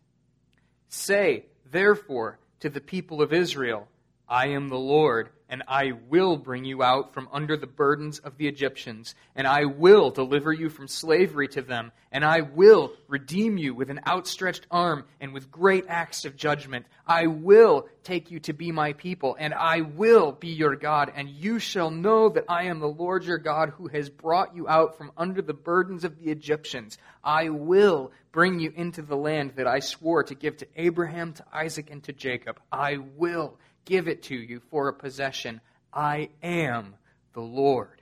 Say, 0.88 1.46
therefore, 1.68 2.38
to 2.60 2.70
the 2.70 2.80
people 2.80 3.20
of 3.20 3.32
Israel, 3.32 3.88
I 4.30 4.48
am 4.48 4.68
the 4.68 4.78
Lord 4.78 5.30
and 5.50 5.64
I 5.66 5.92
will 6.08 6.36
bring 6.36 6.64
you 6.64 6.82
out 6.82 7.12
from 7.12 7.28
under 7.32 7.56
the 7.56 7.66
burdens 7.66 8.20
of 8.20 8.36
the 8.36 8.46
Egyptians, 8.46 9.16
and 9.34 9.48
I 9.48 9.64
will 9.64 10.10
deliver 10.10 10.52
you 10.52 10.70
from 10.70 10.86
slavery 10.86 11.48
to 11.48 11.60
them, 11.60 11.90
and 12.12 12.24
I 12.24 12.42
will 12.42 12.92
redeem 13.08 13.58
you 13.58 13.74
with 13.74 13.90
an 13.90 14.00
outstretched 14.06 14.68
arm 14.70 15.04
and 15.20 15.34
with 15.34 15.50
great 15.50 15.86
acts 15.88 16.24
of 16.24 16.36
judgment. 16.36 16.86
I 17.04 17.26
will 17.26 17.88
take 18.04 18.30
you 18.30 18.38
to 18.40 18.52
be 18.52 18.70
my 18.70 18.92
people, 18.92 19.36
and 19.38 19.52
I 19.52 19.80
will 19.80 20.30
be 20.30 20.50
your 20.50 20.76
God, 20.76 21.12
and 21.16 21.28
you 21.28 21.58
shall 21.58 21.90
know 21.90 22.28
that 22.28 22.44
I 22.48 22.66
am 22.66 22.78
the 22.78 22.86
Lord 22.86 23.24
your 23.24 23.38
God 23.38 23.70
who 23.70 23.88
has 23.88 24.08
brought 24.08 24.54
you 24.54 24.68
out 24.68 24.96
from 24.96 25.10
under 25.16 25.42
the 25.42 25.52
burdens 25.52 26.04
of 26.04 26.16
the 26.16 26.30
Egyptians. 26.30 26.96
I 27.24 27.48
will 27.48 28.12
bring 28.30 28.60
you 28.60 28.72
into 28.76 29.02
the 29.02 29.16
land 29.16 29.54
that 29.56 29.66
I 29.66 29.80
swore 29.80 30.22
to 30.22 30.36
give 30.36 30.58
to 30.58 30.68
Abraham, 30.76 31.32
to 31.32 31.44
Isaac, 31.52 31.90
and 31.90 32.04
to 32.04 32.12
Jacob. 32.12 32.60
I 32.70 32.98
will 33.16 33.58
give 33.84 34.08
it 34.08 34.24
to 34.24 34.34
you 34.34 34.60
for 34.70 34.88
a 34.88 34.92
possession. 34.92 35.60
I 35.92 36.30
am 36.42 36.94
the 37.32 37.40
Lord. 37.40 38.00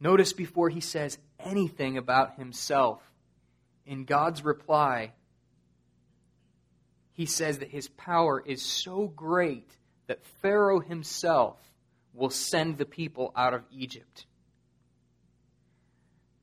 Notice 0.00 0.32
before 0.32 0.68
he 0.68 0.80
says 0.80 1.18
anything 1.38 1.96
about 1.96 2.36
himself, 2.36 3.00
in 3.86 4.04
God's 4.04 4.44
reply, 4.44 5.12
he 7.12 7.26
says 7.26 7.58
that 7.58 7.70
his 7.70 7.88
power 7.88 8.42
is 8.44 8.62
so 8.62 9.06
great 9.06 9.70
that 10.06 10.24
Pharaoh 10.40 10.80
himself 10.80 11.58
will 12.14 12.30
send 12.30 12.78
the 12.78 12.84
people 12.84 13.32
out 13.36 13.54
of 13.54 13.64
Egypt. 13.70 14.26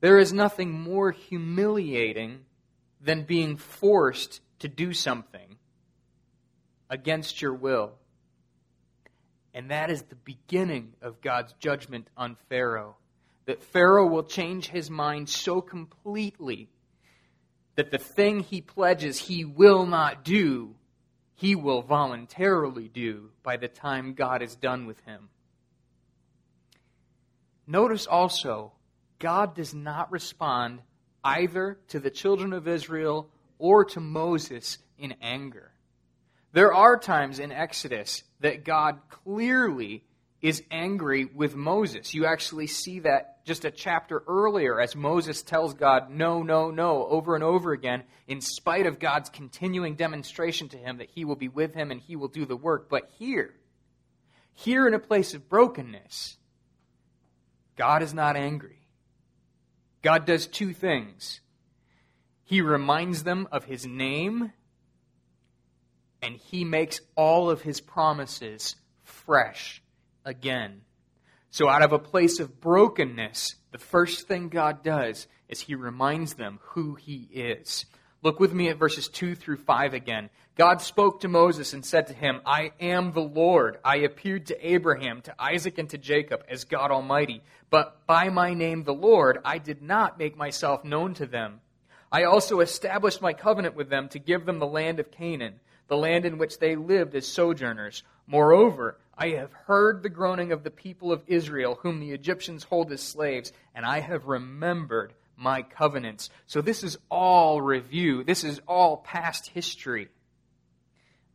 There 0.00 0.18
is 0.18 0.32
nothing 0.32 0.72
more 0.72 1.10
humiliating 1.10 2.40
than 3.00 3.24
being 3.24 3.56
forced 3.56 4.40
to 4.60 4.68
do 4.68 4.92
something 4.92 5.56
against 6.88 7.42
your 7.42 7.54
will. 7.54 7.92
And 9.52 9.70
that 9.70 9.90
is 9.90 10.02
the 10.02 10.14
beginning 10.14 10.94
of 11.02 11.20
God's 11.20 11.52
judgment 11.54 12.08
on 12.16 12.36
Pharaoh. 12.48 12.96
That 13.46 13.62
Pharaoh 13.62 14.06
will 14.06 14.22
change 14.22 14.68
his 14.68 14.88
mind 14.90 15.28
so 15.28 15.60
completely 15.60 16.68
that 17.74 17.90
the 17.90 17.98
thing 17.98 18.40
he 18.40 18.60
pledges 18.60 19.18
he 19.18 19.44
will 19.44 19.86
not 19.86 20.24
do, 20.24 20.74
he 21.34 21.54
will 21.54 21.82
voluntarily 21.82 22.88
do 22.88 23.30
by 23.42 23.56
the 23.56 23.68
time 23.68 24.14
God 24.14 24.42
is 24.42 24.54
done 24.54 24.86
with 24.86 25.00
him. 25.00 25.30
Notice 27.66 28.06
also, 28.06 28.72
God 29.18 29.54
does 29.54 29.72
not 29.72 30.12
respond 30.12 30.80
either 31.24 31.78
to 31.88 32.00
the 32.00 32.10
children 32.10 32.52
of 32.52 32.68
Israel 32.68 33.30
or 33.60 33.84
to 33.84 34.00
Moses 34.00 34.78
in 34.98 35.14
anger. 35.22 35.70
There 36.52 36.74
are 36.74 36.98
times 36.98 37.38
in 37.38 37.52
Exodus 37.52 38.24
that 38.40 38.64
God 38.64 38.98
clearly 39.08 40.02
is 40.42 40.62
angry 40.70 41.26
with 41.26 41.54
Moses. 41.54 42.14
You 42.14 42.26
actually 42.26 42.66
see 42.66 43.00
that 43.00 43.44
just 43.44 43.64
a 43.64 43.70
chapter 43.70 44.22
earlier 44.26 44.80
as 44.80 44.96
Moses 44.96 45.42
tells 45.42 45.74
God, 45.74 46.10
no, 46.10 46.42
no, 46.42 46.70
no, 46.70 47.06
over 47.06 47.34
and 47.34 47.44
over 47.44 47.72
again, 47.72 48.02
in 48.26 48.40
spite 48.40 48.86
of 48.86 48.98
God's 48.98 49.28
continuing 49.28 49.96
demonstration 49.96 50.68
to 50.70 50.78
him 50.78 50.98
that 50.98 51.10
he 51.10 51.24
will 51.24 51.36
be 51.36 51.48
with 51.48 51.74
him 51.74 51.90
and 51.90 52.00
he 52.00 52.16
will 52.16 52.28
do 52.28 52.46
the 52.46 52.56
work. 52.56 52.88
But 52.88 53.10
here, 53.18 53.54
here 54.54 54.86
in 54.88 54.94
a 54.94 54.98
place 54.98 55.34
of 55.34 55.48
brokenness, 55.48 56.36
God 57.76 58.02
is 58.02 58.14
not 58.14 58.36
angry. 58.36 58.80
God 60.02 60.24
does 60.24 60.46
two 60.46 60.72
things. 60.72 61.40
He 62.50 62.62
reminds 62.62 63.22
them 63.22 63.46
of 63.52 63.62
his 63.62 63.86
name, 63.86 64.52
and 66.20 66.34
he 66.34 66.64
makes 66.64 67.00
all 67.14 67.48
of 67.48 67.62
his 67.62 67.80
promises 67.80 68.74
fresh 69.04 69.80
again. 70.24 70.80
So, 71.50 71.68
out 71.68 71.82
of 71.82 71.92
a 71.92 72.00
place 72.00 72.40
of 72.40 72.60
brokenness, 72.60 73.54
the 73.70 73.78
first 73.78 74.26
thing 74.26 74.48
God 74.48 74.82
does 74.82 75.28
is 75.48 75.60
He 75.60 75.76
reminds 75.76 76.34
them 76.34 76.58
who 76.62 76.96
He 76.96 77.28
is. 77.32 77.84
Look 78.20 78.40
with 78.40 78.52
me 78.52 78.68
at 78.68 78.78
verses 78.78 79.06
2 79.06 79.36
through 79.36 79.58
5 79.58 79.94
again. 79.94 80.28
God 80.56 80.82
spoke 80.82 81.20
to 81.20 81.28
Moses 81.28 81.72
and 81.72 81.86
said 81.86 82.08
to 82.08 82.14
him, 82.14 82.40
I 82.44 82.72
am 82.80 83.12
the 83.12 83.20
Lord. 83.20 83.78
I 83.84 83.98
appeared 83.98 84.46
to 84.46 84.68
Abraham, 84.68 85.22
to 85.22 85.34
Isaac, 85.40 85.78
and 85.78 85.88
to 85.90 85.98
Jacob 85.98 86.42
as 86.48 86.64
God 86.64 86.90
Almighty. 86.90 87.42
But 87.70 88.08
by 88.08 88.28
my 88.28 88.54
name, 88.54 88.82
the 88.82 88.92
Lord, 88.92 89.38
I 89.44 89.58
did 89.58 89.82
not 89.82 90.18
make 90.18 90.36
myself 90.36 90.84
known 90.84 91.14
to 91.14 91.26
them. 91.26 91.60
I 92.12 92.24
also 92.24 92.60
established 92.60 93.22
my 93.22 93.32
covenant 93.32 93.76
with 93.76 93.88
them 93.88 94.08
to 94.10 94.18
give 94.18 94.44
them 94.44 94.58
the 94.58 94.66
land 94.66 94.98
of 94.98 95.10
Canaan, 95.10 95.60
the 95.88 95.96
land 95.96 96.24
in 96.24 96.38
which 96.38 96.58
they 96.58 96.76
lived 96.76 97.14
as 97.14 97.26
sojourners. 97.26 98.02
Moreover, 98.26 98.98
I 99.16 99.30
have 99.30 99.52
heard 99.52 100.02
the 100.02 100.08
groaning 100.08 100.50
of 100.50 100.64
the 100.64 100.70
people 100.70 101.12
of 101.12 101.22
Israel, 101.26 101.78
whom 101.82 102.00
the 102.00 102.12
Egyptians 102.12 102.64
hold 102.64 102.90
as 102.90 103.02
slaves, 103.02 103.52
and 103.74 103.84
I 103.84 104.00
have 104.00 104.26
remembered 104.26 105.12
my 105.36 105.62
covenants. 105.62 106.30
So 106.46 106.60
this 106.60 106.82
is 106.82 106.98
all 107.10 107.60
review. 107.60 108.24
This 108.24 108.44
is 108.44 108.60
all 108.66 108.98
past 108.98 109.48
history. 109.48 110.08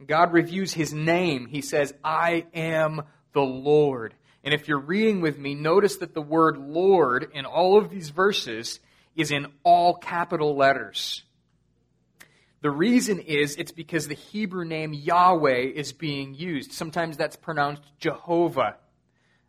God 0.05 0.33
reviews 0.33 0.73
his 0.73 0.93
name. 0.93 1.47
He 1.47 1.61
says, 1.61 1.93
I 2.03 2.45
am 2.53 3.03
the 3.33 3.41
Lord. 3.41 4.13
And 4.43 4.53
if 4.53 4.67
you're 4.67 4.77
reading 4.77 5.21
with 5.21 5.39
me, 5.39 5.55
notice 5.55 5.97
that 5.97 6.13
the 6.13 6.21
word 6.21 6.57
Lord 6.57 7.29
in 7.33 7.45
all 7.45 7.77
of 7.77 7.89
these 7.89 8.09
verses 8.09 8.79
is 9.15 9.31
in 9.31 9.47
all 9.63 9.95
capital 9.95 10.55
letters. 10.55 11.23
The 12.61 12.71
reason 12.71 13.19
is 13.19 13.55
it's 13.55 13.71
because 13.71 14.07
the 14.07 14.15
Hebrew 14.15 14.65
name 14.65 14.93
Yahweh 14.93 15.71
is 15.75 15.93
being 15.93 16.33
used. 16.33 16.71
Sometimes 16.71 17.15
that's 17.15 17.35
pronounced 17.35 17.83
Jehovah. 17.99 18.77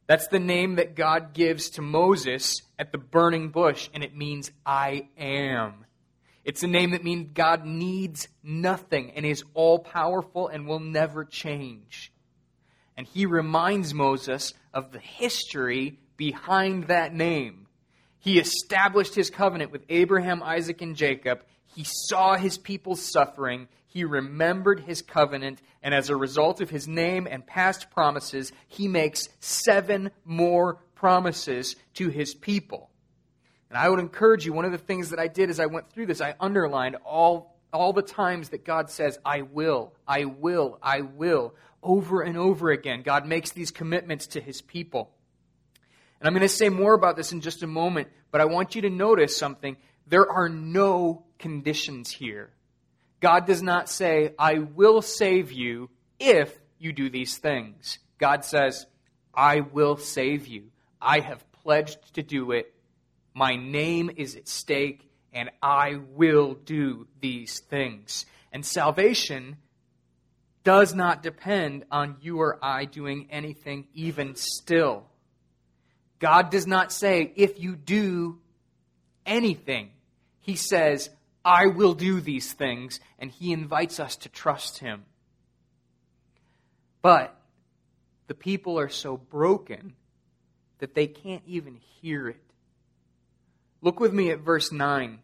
That's 0.06 0.28
the 0.28 0.38
name 0.38 0.76
that 0.76 0.94
God 0.94 1.32
gives 1.32 1.70
to 1.70 1.82
Moses 1.82 2.62
at 2.78 2.92
the 2.92 2.98
burning 2.98 3.48
bush, 3.48 3.88
and 3.92 4.04
it 4.04 4.14
means 4.14 4.52
I 4.64 5.08
am. 5.16 5.86
It's 6.44 6.62
a 6.62 6.68
name 6.68 6.92
that 6.92 7.02
means 7.02 7.30
God 7.34 7.64
needs 7.64 8.28
nothing 8.42 9.10
and 9.16 9.26
is 9.26 9.42
all 9.54 9.80
powerful 9.80 10.46
and 10.46 10.68
will 10.68 10.78
never 10.78 11.24
change. 11.24 12.12
And 12.96 13.06
he 13.06 13.26
reminds 13.26 13.92
Moses 13.92 14.54
of 14.72 14.92
the 14.92 15.00
history 15.00 15.98
behind 16.16 16.84
that 16.84 17.12
name. 17.12 17.65
He 18.26 18.40
established 18.40 19.14
his 19.14 19.30
covenant 19.30 19.70
with 19.70 19.84
Abraham, 19.88 20.42
Isaac, 20.42 20.82
and 20.82 20.96
Jacob. 20.96 21.44
He 21.76 21.84
saw 21.86 22.34
his 22.34 22.58
people's 22.58 23.00
suffering. 23.00 23.68
He 23.86 24.02
remembered 24.02 24.80
his 24.80 25.00
covenant. 25.00 25.62
And 25.80 25.94
as 25.94 26.10
a 26.10 26.16
result 26.16 26.60
of 26.60 26.68
his 26.68 26.88
name 26.88 27.28
and 27.30 27.46
past 27.46 27.88
promises, 27.88 28.50
he 28.66 28.88
makes 28.88 29.28
seven 29.38 30.10
more 30.24 30.80
promises 30.96 31.76
to 31.94 32.08
his 32.08 32.34
people. 32.34 32.90
And 33.70 33.78
I 33.78 33.88
would 33.88 34.00
encourage 34.00 34.44
you, 34.44 34.52
one 34.52 34.64
of 34.64 34.72
the 34.72 34.78
things 34.78 35.10
that 35.10 35.20
I 35.20 35.28
did 35.28 35.48
as 35.48 35.60
I 35.60 35.66
went 35.66 35.92
through 35.92 36.06
this, 36.06 36.20
I 36.20 36.34
underlined 36.40 36.96
all, 37.04 37.56
all 37.72 37.92
the 37.92 38.02
times 38.02 38.48
that 38.48 38.64
God 38.64 38.90
says, 38.90 39.20
I 39.24 39.42
will, 39.42 39.94
I 40.04 40.24
will, 40.24 40.80
I 40.82 41.02
will. 41.02 41.54
Over 41.80 42.22
and 42.22 42.36
over 42.36 42.72
again, 42.72 43.02
God 43.02 43.24
makes 43.24 43.52
these 43.52 43.70
commitments 43.70 44.26
to 44.28 44.40
his 44.40 44.62
people. 44.62 45.12
And 46.20 46.26
I'm 46.26 46.32
going 46.32 46.42
to 46.42 46.48
say 46.48 46.68
more 46.68 46.94
about 46.94 47.16
this 47.16 47.32
in 47.32 47.40
just 47.40 47.62
a 47.62 47.66
moment, 47.66 48.08
but 48.30 48.40
I 48.40 48.46
want 48.46 48.74
you 48.74 48.82
to 48.82 48.90
notice 48.90 49.36
something. 49.36 49.76
There 50.06 50.30
are 50.30 50.48
no 50.48 51.24
conditions 51.38 52.10
here. 52.10 52.50
God 53.20 53.46
does 53.46 53.62
not 53.62 53.88
say, 53.88 54.34
I 54.38 54.58
will 54.58 55.02
save 55.02 55.52
you 55.52 55.90
if 56.18 56.56
you 56.78 56.92
do 56.92 57.10
these 57.10 57.38
things. 57.38 57.98
God 58.18 58.44
says, 58.44 58.86
I 59.34 59.60
will 59.60 59.96
save 59.96 60.46
you. 60.46 60.70
I 61.00 61.20
have 61.20 61.44
pledged 61.52 62.14
to 62.14 62.22
do 62.22 62.52
it. 62.52 62.72
My 63.34 63.56
name 63.56 64.10
is 64.16 64.36
at 64.36 64.48
stake, 64.48 65.10
and 65.32 65.50
I 65.62 65.98
will 66.14 66.54
do 66.54 67.06
these 67.20 67.60
things. 67.60 68.24
And 68.52 68.64
salvation 68.64 69.56
does 70.64 70.94
not 70.94 71.22
depend 71.22 71.84
on 71.90 72.16
you 72.22 72.40
or 72.40 72.58
I 72.62 72.86
doing 72.86 73.28
anything, 73.30 73.86
even 73.92 74.34
still. 74.36 75.04
God 76.18 76.50
does 76.50 76.66
not 76.66 76.92
say, 76.92 77.32
if 77.36 77.60
you 77.60 77.76
do 77.76 78.38
anything. 79.26 79.90
He 80.40 80.56
says, 80.56 81.10
I 81.44 81.66
will 81.66 81.94
do 81.94 82.20
these 82.20 82.52
things, 82.52 83.00
and 83.18 83.30
he 83.30 83.52
invites 83.52 84.00
us 84.00 84.16
to 84.16 84.28
trust 84.28 84.78
him. 84.78 85.04
But 87.02 87.36
the 88.26 88.34
people 88.34 88.78
are 88.78 88.88
so 88.88 89.16
broken 89.16 89.94
that 90.78 90.94
they 90.94 91.06
can't 91.06 91.42
even 91.46 91.78
hear 92.00 92.28
it. 92.28 92.42
Look 93.82 94.00
with 94.00 94.12
me 94.12 94.30
at 94.30 94.40
verse 94.40 94.72
9. 94.72 95.20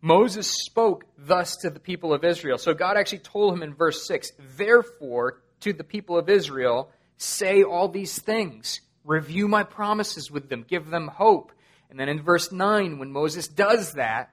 Moses 0.00 0.46
spoke 0.46 1.04
thus 1.18 1.56
to 1.56 1.70
the 1.70 1.80
people 1.80 2.12
of 2.12 2.24
Israel. 2.24 2.58
So 2.58 2.74
God 2.74 2.96
actually 2.96 3.18
told 3.20 3.54
him 3.54 3.62
in 3.62 3.74
verse 3.74 4.06
6 4.06 4.30
Therefore, 4.56 5.40
to 5.60 5.72
the 5.72 5.84
people 5.84 6.18
of 6.18 6.28
Israel, 6.28 6.90
say 7.16 7.62
all 7.62 7.88
these 7.88 8.20
things, 8.20 8.80
review 9.06 9.48
my 9.48 9.62
promises 9.62 10.30
with 10.30 10.48
them, 10.48 10.64
give 10.68 10.90
them 10.90 11.08
hope. 11.08 11.52
And 11.88 11.98
then 11.98 12.08
in 12.08 12.20
verse 12.20 12.52
9, 12.52 12.98
when 12.98 13.12
Moses 13.12 13.48
does 13.48 13.92
that, 13.92 14.30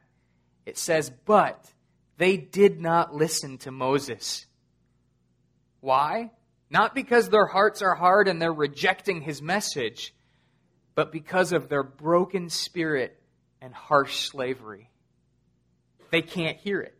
it 0.66 0.78
says, 0.78 1.12
But 1.26 1.72
they 2.18 2.36
did 2.36 2.82
not 2.82 3.16
listen 3.16 3.60
to 3.60 3.72
Moses. 3.72 4.46
Why? 5.80 6.32
Not 6.70 6.96
because 6.96 7.30
their 7.30 7.46
hearts 7.46 7.82
are 7.82 7.96
hard 7.96 8.28
and 8.28 8.42
they're 8.42 8.52
rejecting 8.52 9.22
his 9.22 9.42
message, 9.42 10.14
but 10.96 11.12
because 11.12 11.54
of 11.54 11.70
their 11.70 11.84
broken 11.84 12.50
spirit 12.50 13.22
and 13.62 13.74
harsh 13.74 14.30
slavery. 14.30 14.90
They 16.10 16.22
can't 16.22 16.58
hear 16.58 16.82
it. 16.82 16.98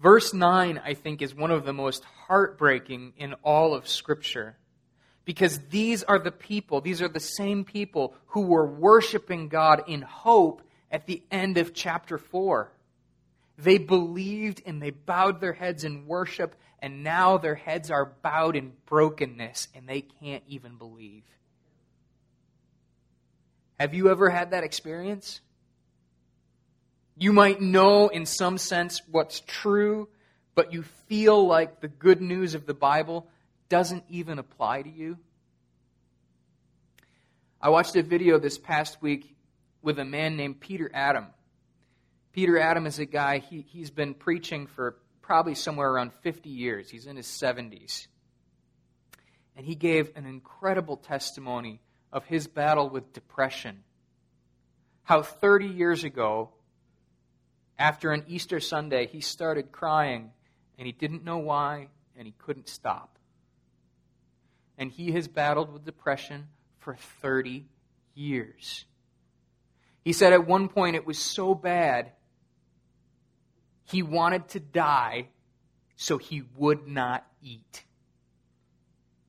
Verse 0.00 0.34
9, 0.34 0.80
I 0.84 0.94
think, 0.94 1.22
is 1.22 1.34
one 1.34 1.50
of 1.50 1.64
the 1.64 1.72
most 1.72 2.04
heartbreaking 2.26 3.14
in 3.16 3.34
all 3.42 3.74
of 3.74 3.88
Scripture 3.88 4.56
because 5.24 5.58
these 5.70 6.02
are 6.02 6.18
the 6.18 6.30
people, 6.30 6.80
these 6.80 7.00
are 7.00 7.08
the 7.08 7.20
same 7.20 7.64
people 7.64 8.14
who 8.28 8.42
were 8.42 8.66
worshiping 8.66 9.48
God 9.48 9.84
in 9.88 10.02
hope 10.02 10.62
at 10.90 11.06
the 11.06 11.22
end 11.30 11.58
of 11.58 11.74
chapter 11.74 12.18
4. 12.18 12.70
They 13.56 13.78
believed 13.78 14.62
and 14.66 14.82
they 14.82 14.90
bowed 14.90 15.40
their 15.40 15.52
heads 15.52 15.84
in 15.84 16.06
worship, 16.06 16.56
and 16.80 17.02
now 17.02 17.38
their 17.38 17.54
heads 17.54 17.90
are 17.90 18.12
bowed 18.22 18.56
in 18.56 18.72
brokenness, 18.86 19.68
and 19.74 19.88
they 19.88 20.02
can't 20.02 20.42
even 20.46 20.76
believe. 20.76 21.22
Have 23.78 23.94
you 23.94 24.10
ever 24.10 24.28
had 24.28 24.50
that 24.50 24.64
experience? 24.64 25.40
You 27.16 27.32
might 27.32 27.60
know 27.60 28.08
in 28.08 28.26
some 28.26 28.58
sense 28.58 29.00
what's 29.10 29.40
true, 29.40 30.08
but 30.54 30.72
you 30.72 30.82
feel 30.82 31.46
like 31.46 31.80
the 31.80 31.88
good 31.88 32.20
news 32.20 32.54
of 32.54 32.66
the 32.66 32.74
Bible 32.74 33.28
doesn't 33.68 34.04
even 34.08 34.38
apply 34.38 34.82
to 34.82 34.90
you? 34.90 35.18
I 37.60 37.70
watched 37.70 37.96
a 37.96 38.02
video 38.02 38.38
this 38.38 38.58
past 38.58 39.00
week 39.00 39.34
with 39.80 39.98
a 39.98 40.04
man 40.04 40.36
named 40.36 40.60
Peter 40.60 40.90
Adam. 40.92 41.26
Peter 42.32 42.58
Adam 42.58 42.86
is 42.86 42.98
a 42.98 43.06
guy, 43.06 43.38
he, 43.38 43.60
he's 43.60 43.90
been 43.90 44.12
preaching 44.12 44.66
for 44.66 44.96
probably 45.22 45.54
somewhere 45.54 45.90
around 45.90 46.12
50 46.22 46.50
years. 46.50 46.90
He's 46.90 47.06
in 47.06 47.16
his 47.16 47.26
70s. 47.26 48.08
And 49.56 49.64
he 49.64 49.76
gave 49.76 50.10
an 50.16 50.26
incredible 50.26 50.96
testimony 50.96 51.80
of 52.12 52.24
his 52.24 52.46
battle 52.48 52.90
with 52.90 53.12
depression. 53.12 53.84
How 55.04 55.22
30 55.22 55.66
years 55.68 56.02
ago, 56.02 56.50
after 57.78 58.12
an 58.12 58.24
Easter 58.28 58.60
Sunday, 58.60 59.06
he 59.06 59.20
started 59.20 59.72
crying 59.72 60.30
and 60.78 60.86
he 60.86 60.92
didn't 60.92 61.24
know 61.24 61.38
why 61.38 61.88
and 62.16 62.26
he 62.26 62.34
couldn't 62.38 62.68
stop 62.68 63.14
and 64.78 64.90
he 64.90 65.12
has 65.12 65.28
battled 65.28 65.72
with 65.72 65.84
depression 65.84 66.48
for 66.78 66.96
30 67.22 67.66
years. 68.14 68.84
He 70.02 70.12
said 70.12 70.32
at 70.32 70.46
one 70.46 70.68
point 70.68 70.96
it 70.96 71.06
was 71.06 71.18
so 71.18 71.54
bad, 71.54 72.12
he 73.84 74.02
wanted 74.02 74.48
to 74.48 74.60
die 74.60 75.28
so 75.96 76.18
he 76.18 76.42
would 76.56 76.86
not 76.88 77.26
eat. 77.42 77.84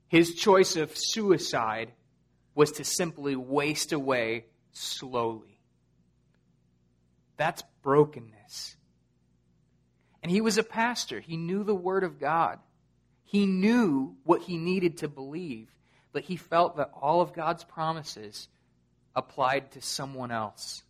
His 0.07 0.35
choice 0.35 0.75
of 0.75 0.91
suicide 0.95 1.91
was 2.53 2.73
to 2.73 2.83
simply 2.83 3.35
waste 3.35 3.91
away 3.91 4.45
slowly. 4.71 5.59
That's 7.37 7.63
brokenness. 7.85 8.75
And 10.23 10.31
he 10.31 10.41
was 10.41 10.57
a 10.57 10.63
pastor. 10.63 11.19
He 11.19 11.37
knew 11.37 11.63
the 11.63 11.75
Word 11.75 12.03
of 12.03 12.19
God. 12.19 12.57
He 13.23 13.45
knew 13.45 14.15
what 14.23 14.41
he 14.41 14.57
needed 14.57 14.97
to 14.97 15.07
believe, 15.07 15.69
but 16.11 16.23
he 16.23 16.35
felt 16.35 16.77
that 16.77 16.89
all 16.99 17.21
of 17.21 17.33
God's 17.33 17.63
promises 17.63 18.47
applied 19.15 19.71
to 19.73 19.81
someone 19.81 20.31
else. 20.31 20.81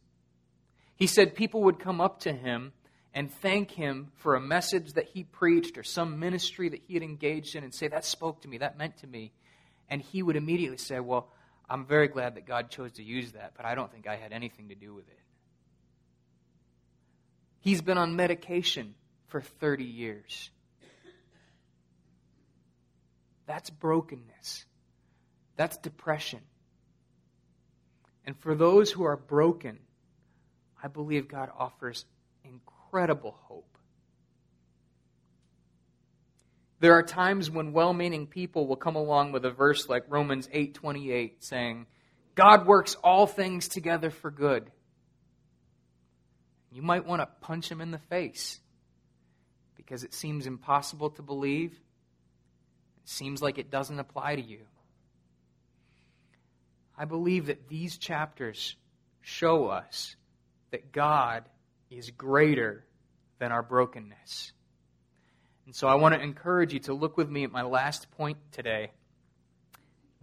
He 0.96 1.06
said 1.06 1.36
people 1.36 1.64
would 1.64 1.80
come 1.80 2.00
up 2.00 2.22
to 2.22 2.32
him 2.32 2.72
and 3.14 3.30
thank 3.30 3.72
him 3.72 4.14
for 4.16 4.36
a 4.36 4.42
message 4.42 4.94
that 4.94 5.10
he 5.10 5.26
preached 5.26 5.78
or 5.78 5.84
some 5.84 6.18
ministry 6.18 6.70
that 6.70 6.82
he 6.88 6.94
had 6.94 7.04
engaged 7.04 7.58
in 7.58 7.66
and 7.66 7.76
say, 7.76 7.90
That 7.90 8.06
spoke 8.06 8.42
to 8.44 8.48
me, 8.48 8.60
that 8.60 8.78
meant 8.78 8.98
to 9.00 9.08
me. 9.08 9.34
And 9.90 10.02
he 10.02 10.24
would 10.24 10.38
immediately 10.38 10.78
say, 10.78 11.02
Well, 11.02 11.28
I'm 11.70 11.86
very 11.86 12.08
glad 12.08 12.36
that 12.36 12.46
God 12.46 12.70
chose 12.70 12.94
to 12.94 13.04
use 13.04 13.34
that, 13.34 13.52
but 13.58 13.66
I 13.66 13.76
don't 13.76 13.92
think 13.92 14.08
I 14.08 14.16
had 14.16 14.32
anything 14.32 14.70
to 14.70 14.76
do 14.76 14.94
with 14.94 15.10
it. 15.10 15.20
He's 17.66 17.82
been 17.82 17.98
on 17.98 18.16
medication 18.16 18.94
for 19.26 19.42
30 19.42 19.86
years. 19.86 20.52
That's 23.48 23.72
brokenness. 23.72 24.66
That's 25.56 25.76
depression. 25.78 26.42
And 28.24 28.38
for 28.38 28.54
those 28.54 28.92
who 28.92 29.04
are 29.04 29.18
broken, 29.18 29.80
I 30.82 30.90
believe 30.90 31.28
God 31.28 31.50
offers 31.58 32.06
incredible 32.44 33.32
hope. 33.32 33.80
There 36.82 36.94
are 36.94 37.02
times 37.02 37.50
when 37.50 37.74
well-meaning 37.74 38.28
people 38.28 38.68
will 38.68 38.76
come 38.76 38.96
along 38.96 39.32
with 39.32 39.44
a 39.44 39.50
verse 39.50 39.90
like 39.90 40.04
Romans 40.08 40.48
8:28 40.52 41.44
saying, 41.44 41.88
"God 42.36 42.68
works 42.68 42.94
all 43.04 43.26
things 43.26 43.68
together 43.68 44.12
for 44.12 44.30
good." 44.30 44.72
You 46.76 46.82
might 46.82 47.06
want 47.06 47.22
to 47.22 47.28
punch 47.40 47.72
him 47.72 47.80
in 47.80 47.92
the 47.92 47.98
face 47.98 48.60
because 49.78 50.04
it 50.04 50.14
seems 50.14 50.46
impossible 50.46 51.10
to 51.12 51.22
believe. 51.22 51.72
It 51.72 53.10
seems 53.10 53.42
like 53.42 53.58
it 53.58 53.72
doesn't 53.72 53.98
apply 53.98 54.36
to 54.36 54.42
you. 54.42 54.60
I 56.98 57.06
believe 57.06 57.46
that 57.46 57.70
these 57.70 57.98
chapters 57.98 58.76
show 59.22 59.68
us 59.68 60.18
that 60.72 60.92
God 60.92 61.46
is 61.90 62.12
greater 62.12 62.84
than 63.40 63.54
our 63.54 63.64
brokenness. 63.64 64.52
And 65.66 65.74
so 65.74 65.88
I 65.88 65.96
want 65.96 66.14
to 66.16 66.22
encourage 66.22 66.74
you 66.74 66.80
to 66.82 66.94
look 66.94 67.16
with 67.16 67.30
me 67.30 67.46
at 67.46 67.54
my 67.54 67.64
last 67.64 68.12
point 68.12 68.38
today 68.52 68.92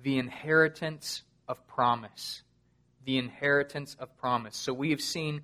the 0.02 0.18
inheritance 0.18 1.22
of 1.48 1.66
promise. 1.66 2.42
The 3.06 3.16
inheritance 3.16 3.96
of 3.98 4.14
promise. 4.18 4.54
So 4.54 4.74
we 4.74 4.90
have 4.90 5.00
seen 5.00 5.40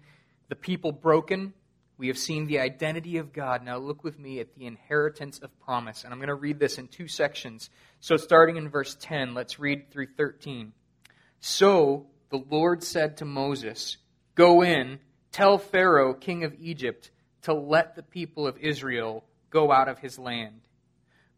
the 0.49 0.57
people 0.57 0.93
broken. 0.93 1.53
We 1.97 2.09
have 2.09 2.19
seen 2.19 2.47
the 2.47 2.61
identity 2.61 3.19
of 3.19 3.33
God. 3.33 3.65
Now 3.65 3.79
look 3.79 4.05
with 4.05 4.19
me 4.19 4.39
at 4.41 4.55
the 4.55 4.67
inheritance 4.67 5.39
of 5.41 5.59
promise. 5.61 6.05
And 6.05 6.13
I'm 6.13 6.19
going 6.19 6.29
to 6.29 6.35
read 6.35 6.61
this 6.61 6.79
in 6.79 6.89
two 6.89 7.09
sections. 7.09 7.71
So 8.01 8.17
starting 8.17 8.57
in 8.57 8.69
verse 8.69 8.97
10, 9.01 9.35
let's 9.35 9.59
read 9.59 9.91
through 9.91 10.09
13. 10.17 10.73
So 11.41 12.07
the 12.31 12.43
Lord 12.51 12.83
said 12.83 13.17
to 13.19 13.25
Moses, 13.25 13.97
Go 14.35 14.63
in, 14.63 15.01
tell 15.33 15.59
Pharaoh, 15.59 16.15
king 16.15 16.45
of 16.45 16.55
Egypt, 16.61 17.11
to 17.43 17.53
let 17.53 17.97
the 17.97 18.03
people 18.03 18.47
of 18.47 18.59
Israel 18.59 19.25
go 19.51 19.73
out 19.73 19.89
of 19.89 19.99
his 19.99 20.19
land. 20.19 20.61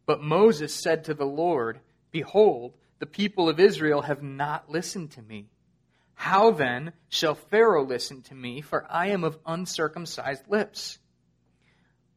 But 0.06 0.22
Moses 0.22 0.74
said 0.74 1.04
to 1.04 1.14
the 1.14 1.26
Lord, 1.26 1.80
Behold, 2.10 2.74
the 2.98 3.06
people 3.06 3.48
of 3.48 3.60
Israel 3.60 4.02
have 4.02 4.22
not 4.22 4.70
listened 4.70 5.12
to 5.12 5.22
me. 5.22 5.46
How 6.20 6.50
then 6.50 6.92
shall 7.08 7.34
Pharaoh 7.34 7.84
listen 7.84 8.22
to 8.22 8.34
me, 8.34 8.60
for 8.60 8.86
I 8.90 9.08
am 9.08 9.24
of 9.24 9.38
uncircumcised 9.46 10.48
lips? 10.48 10.98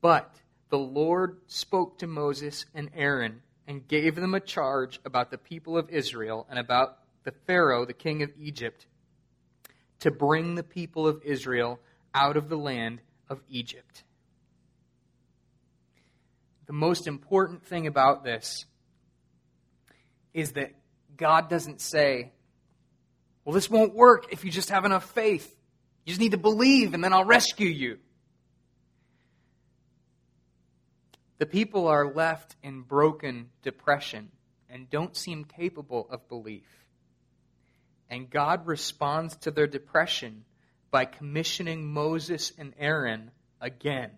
But 0.01 0.35
the 0.69 0.77
Lord 0.77 1.37
spoke 1.47 1.99
to 1.99 2.07
Moses 2.07 2.65
and 2.73 2.89
Aaron 2.93 3.41
and 3.67 3.87
gave 3.87 4.15
them 4.15 4.33
a 4.33 4.39
charge 4.39 4.99
about 5.05 5.31
the 5.31 5.37
people 5.37 5.77
of 5.77 5.89
Israel 5.89 6.45
and 6.49 6.59
about 6.59 6.97
the 7.23 7.31
Pharaoh, 7.47 7.85
the 7.85 7.93
king 7.93 8.23
of 8.23 8.33
Egypt, 8.37 8.85
to 9.99 10.11
bring 10.11 10.55
the 10.55 10.63
people 10.63 11.07
of 11.07 11.21
Israel 11.23 11.79
out 12.13 12.35
of 12.35 12.49
the 12.49 12.57
land 12.57 12.99
of 13.29 13.41
Egypt 13.47 14.03
the 16.65 16.73
most 16.73 17.07
important 17.07 17.63
thing 17.65 17.87
about 17.87 18.23
this 18.23 18.65
is 20.33 20.53
that 20.53 20.71
God 21.15 21.49
doesn't 21.49 21.81
say, 21.81 22.31
well, 23.45 23.53
this 23.53 23.69
won't 23.69 23.93
work 23.93 24.31
if 24.31 24.45
you 24.45 24.51
just 24.51 24.69
have 24.69 24.85
enough 24.85 25.09
faith. 25.11 25.55
You 26.05 26.11
just 26.11 26.21
need 26.21 26.31
to 26.31 26.37
believe, 26.37 26.93
and 26.93 27.03
then 27.03 27.13
I'll 27.13 27.25
rescue 27.25 27.67
you. 27.67 27.99
The 31.37 31.45
people 31.45 31.87
are 31.87 32.13
left 32.13 32.55
in 32.63 32.81
broken 32.81 33.49
depression 33.63 34.31
and 34.69 34.89
don't 34.89 35.15
seem 35.15 35.43
capable 35.43 36.07
of 36.09 36.27
belief. 36.29 36.67
And 38.09 38.29
God 38.29 38.65
responds 38.67 39.35
to 39.37 39.51
their 39.51 39.67
depression 39.67 40.45
by 40.91 41.05
commissioning 41.05 41.85
Moses 41.85 42.53
and 42.57 42.73
Aaron 42.79 43.31
again. 43.59 44.11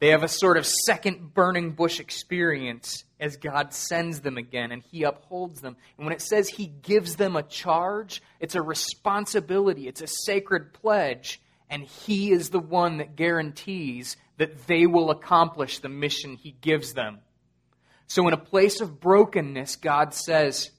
They 0.00 0.08
have 0.08 0.22
a 0.22 0.28
sort 0.28 0.56
of 0.56 0.66
second 0.66 1.34
burning 1.34 1.72
bush 1.72 1.98
experience 1.98 3.04
as 3.18 3.36
God 3.36 3.74
sends 3.74 4.20
them 4.20 4.36
again 4.36 4.70
and 4.70 4.82
He 4.82 5.02
upholds 5.02 5.60
them. 5.60 5.76
And 5.96 6.06
when 6.06 6.14
it 6.14 6.22
says 6.22 6.48
He 6.48 6.66
gives 6.66 7.16
them 7.16 7.34
a 7.34 7.42
charge, 7.42 8.22
it's 8.38 8.54
a 8.54 8.62
responsibility, 8.62 9.88
it's 9.88 10.02
a 10.02 10.06
sacred 10.06 10.72
pledge, 10.72 11.40
and 11.68 11.82
He 11.82 12.30
is 12.30 12.50
the 12.50 12.60
one 12.60 12.98
that 12.98 13.16
guarantees 13.16 14.16
that 14.36 14.66
they 14.68 14.86
will 14.86 15.10
accomplish 15.10 15.78
the 15.78 15.88
mission 15.88 16.36
He 16.36 16.52
gives 16.52 16.92
them. 16.92 17.18
So, 18.06 18.26
in 18.26 18.32
a 18.32 18.38
place 18.38 18.80
of 18.80 19.00
brokenness, 19.00 19.76
God 19.76 20.14
says, 20.14 20.70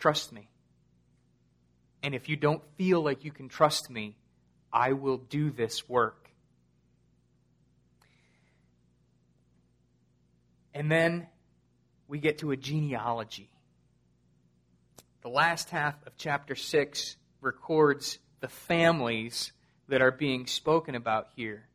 Trust 0.00 0.32
me. 0.32 0.48
And 2.02 2.14
if 2.14 2.28
you 2.28 2.36
don't 2.36 2.62
feel 2.76 3.02
like 3.02 3.24
you 3.24 3.30
can 3.30 3.48
trust 3.48 3.90
me, 3.90 4.16
I 4.72 4.92
will 4.92 5.18
do 5.18 5.50
this 5.50 5.88
work. 5.88 6.19
And 10.74 10.90
then 10.90 11.26
we 12.08 12.18
get 12.18 12.38
to 12.38 12.50
a 12.50 12.56
genealogy. 12.56 13.50
The 15.22 15.28
last 15.28 15.70
half 15.70 15.94
of 16.06 16.16
chapter 16.16 16.54
6 16.54 17.16
records 17.40 18.18
the 18.40 18.48
families 18.48 19.52
that 19.88 20.00
are 20.00 20.10
being 20.10 20.46
spoken 20.46 20.94
about 20.94 21.28
here. 21.36 21.68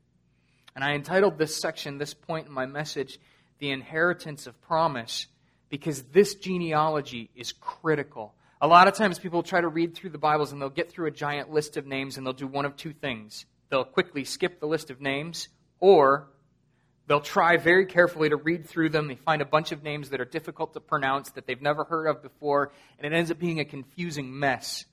And 0.76 0.84
I 0.84 0.94
entitled 0.94 1.38
this 1.38 1.56
section, 1.56 1.98
this 1.98 2.14
point 2.14 2.48
in 2.48 2.54
my 2.54 2.66
message, 2.66 3.20
The 3.60 3.72
Inheritance 3.72 4.48
of 4.48 4.60
Promise, 4.62 5.28
because 5.70 6.04
this 6.04 6.36
genealogy 6.36 7.30
is 7.36 7.54
critical. 7.54 8.34
A 8.62 8.68
lot 8.68 8.88
of 8.88 8.96
times 8.96 9.20
people 9.20 9.44
try 9.44 9.62
to 9.62 9.68
read 9.68 9.96
through 9.96 10.10
the 10.10 10.18
Bibles 10.18 10.52
and 10.52 10.62
they'll 10.62 10.70
get 10.70 10.92
through 10.92 11.08
a 11.08 11.12
giant 11.12 11.52
list 11.52 11.78
of 11.78 11.86
names 11.86 12.18
and 12.18 12.26
they'll 12.26 12.34
do 12.34 12.48
one 12.48 12.66
of 12.66 12.76
two 12.76 12.94
things. 12.94 13.46
They'll 13.70 13.84
quickly 13.86 14.24
skip 14.24 14.60
the 14.60 14.68
list 14.68 14.90
of 14.90 15.02
names, 15.02 15.50
or 15.80 16.30
They'll 17.08 17.22
try 17.22 17.58
very 17.58 17.86
carefully 17.86 18.30
to 18.30 18.36
read 18.36 18.68
through 18.68 18.90
them. 18.90 19.08
They 19.08 19.16
find 19.16 19.42
a 19.42 19.46
bunch 19.46 19.72
of 19.72 19.84
names 19.84 20.10
that 20.10 20.20
are 20.20 20.26
difficult 20.26 20.74
to 20.74 20.80
pronounce, 20.80 21.30
that 21.32 21.46
they've 21.46 21.62
never 21.62 21.84
heard 21.84 22.08
of 22.08 22.24
before, 22.24 22.72
and 22.98 23.12
it 23.12 23.16
ends 23.16 23.30
up 23.30 23.38
being 23.38 23.60
a 23.60 23.66
confusing 23.66 24.40
mess. 24.40 24.86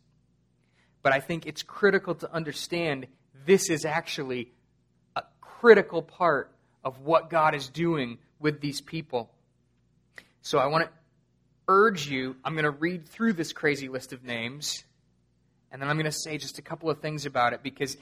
But 1.03 1.12
I 1.12 1.20
think 1.20 1.46
it's 1.46 1.62
critical 1.62 2.14
to 2.16 2.33
understand 2.33 3.07
this 3.46 3.70
is 3.70 3.85
actually 3.85 4.53
a 5.16 5.22
critical 5.40 6.03
part 6.03 6.55
of 6.85 7.01
what 7.01 7.31
God 7.31 7.55
is 7.55 7.68
doing 7.68 8.18
with 8.38 8.61
these 8.61 8.81
people. 8.81 9.31
So 10.42 10.59
I 10.59 10.66
want 10.66 10.85
to 10.85 10.90
urge 11.68 12.09
you, 12.09 12.37
I'm 12.44 12.55
going 12.55 12.64
to 12.64 12.70
read 12.70 13.09
through 13.09 13.35
this 13.35 13.53
crazy 13.53 13.88
list 13.88 14.12
of 14.12 14.22
names, 14.22 14.85
and 15.70 15.81
then 15.81 15.88
I'm 15.88 15.96
going 15.96 16.05
to 16.05 16.12
say 16.12 16.37
just 16.37 16.59
a 16.59 16.62
couple 16.62 16.90
of 16.90 17.01
things 17.01 17.25
about 17.25 17.55
it 17.55 17.62
because 17.62 17.96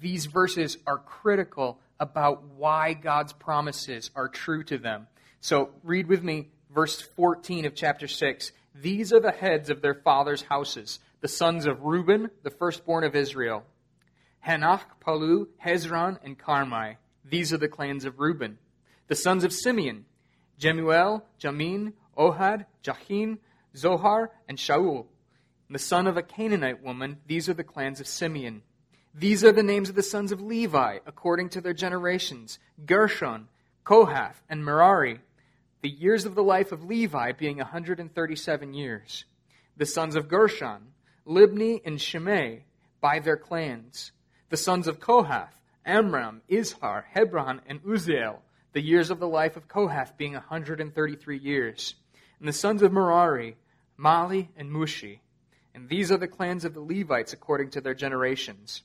these 0.00 0.26
verses 0.26 0.78
are 0.86 0.98
critical 0.98 1.80
about 2.02 2.42
why 2.56 2.94
God's 2.94 3.32
promises 3.32 4.10
are 4.16 4.28
true 4.28 4.64
to 4.64 4.76
them. 4.76 5.06
So 5.40 5.70
read 5.84 6.08
with 6.08 6.24
me 6.24 6.48
verse 6.74 7.00
14 7.00 7.64
of 7.64 7.76
chapter 7.76 8.08
6. 8.08 8.50
These 8.74 9.12
are 9.12 9.20
the 9.20 9.30
heads 9.30 9.70
of 9.70 9.82
their 9.82 9.94
fathers' 9.94 10.42
houses, 10.42 10.98
the 11.20 11.28
sons 11.28 11.64
of 11.64 11.84
Reuben, 11.84 12.28
the 12.42 12.50
firstborn 12.50 13.04
of 13.04 13.14
Israel. 13.14 13.62
Hanoch, 14.44 14.80
Pallu, 15.00 15.46
Hezron, 15.64 16.18
and 16.24 16.36
Carmi. 16.36 16.96
These 17.24 17.52
are 17.52 17.58
the 17.58 17.68
clans 17.68 18.04
of 18.04 18.18
Reuben. 18.18 18.58
The 19.06 19.14
sons 19.14 19.44
of 19.44 19.52
Simeon, 19.52 20.04
Jemuel, 20.58 21.24
Jamin, 21.40 21.92
Ohad, 22.18 22.66
Jachin, 22.82 23.38
Zohar, 23.76 24.32
and 24.48 24.58
Shaul. 24.58 25.06
And 25.68 25.76
the 25.76 25.78
son 25.78 26.08
of 26.08 26.16
a 26.16 26.22
Canaanite 26.22 26.82
woman, 26.82 27.18
these 27.28 27.48
are 27.48 27.54
the 27.54 27.62
clans 27.62 28.00
of 28.00 28.08
Simeon. 28.08 28.62
These 29.14 29.44
are 29.44 29.52
the 29.52 29.62
names 29.62 29.90
of 29.90 29.94
the 29.94 30.02
sons 30.02 30.32
of 30.32 30.40
Levi, 30.40 30.98
according 31.04 31.50
to 31.50 31.60
their 31.60 31.74
generations 31.74 32.58
Gershon, 32.86 33.48
Kohath, 33.84 34.42
and 34.48 34.64
Merari, 34.64 35.20
the 35.82 35.90
years 35.90 36.24
of 36.24 36.34
the 36.34 36.42
life 36.42 36.72
of 36.72 36.84
Levi 36.84 37.32
being 37.32 37.58
137 37.58 38.72
years. 38.72 39.26
The 39.76 39.84
sons 39.84 40.16
of 40.16 40.28
Gershon, 40.28 40.92
Libni 41.26 41.82
and 41.84 42.00
Shimei, 42.00 42.64
by 43.02 43.18
their 43.18 43.36
clans. 43.36 44.12
The 44.48 44.56
sons 44.56 44.86
of 44.86 44.98
Kohath, 44.98 45.60
Amram, 45.84 46.40
Izhar, 46.48 47.04
Hebron, 47.10 47.60
and 47.66 47.82
Uzziel, 47.82 48.38
the 48.72 48.80
years 48.80 49.10
of 49.10 49.18
the 49.18 49.28
life 49.28 49.58
of 49.58 49.68
Kohath 49.68 50.16
being 50.16 50.32
133 50.32 51.38
years. 51.38 51.96
And 52.38 52.48
the 52.48 52.52
sons 52.52 52.80
of 52.80 52.92
Merari, 52.92 53.56
Mahli, 53.98 54.48
and 54.56 54.70
Mushi. 54.70 55.18
And 55.74 55.88
these 55.90 56.10
are 56.10 56.16
the 56.16 56.28
clans 56.28 56.64
of 56.64 56.72
the 56.72 56.80
Levites 56.80 57.34
according 57.34 57.70
to 57.70 57.82
their 57.82 57.94
generations. 57.94 58.82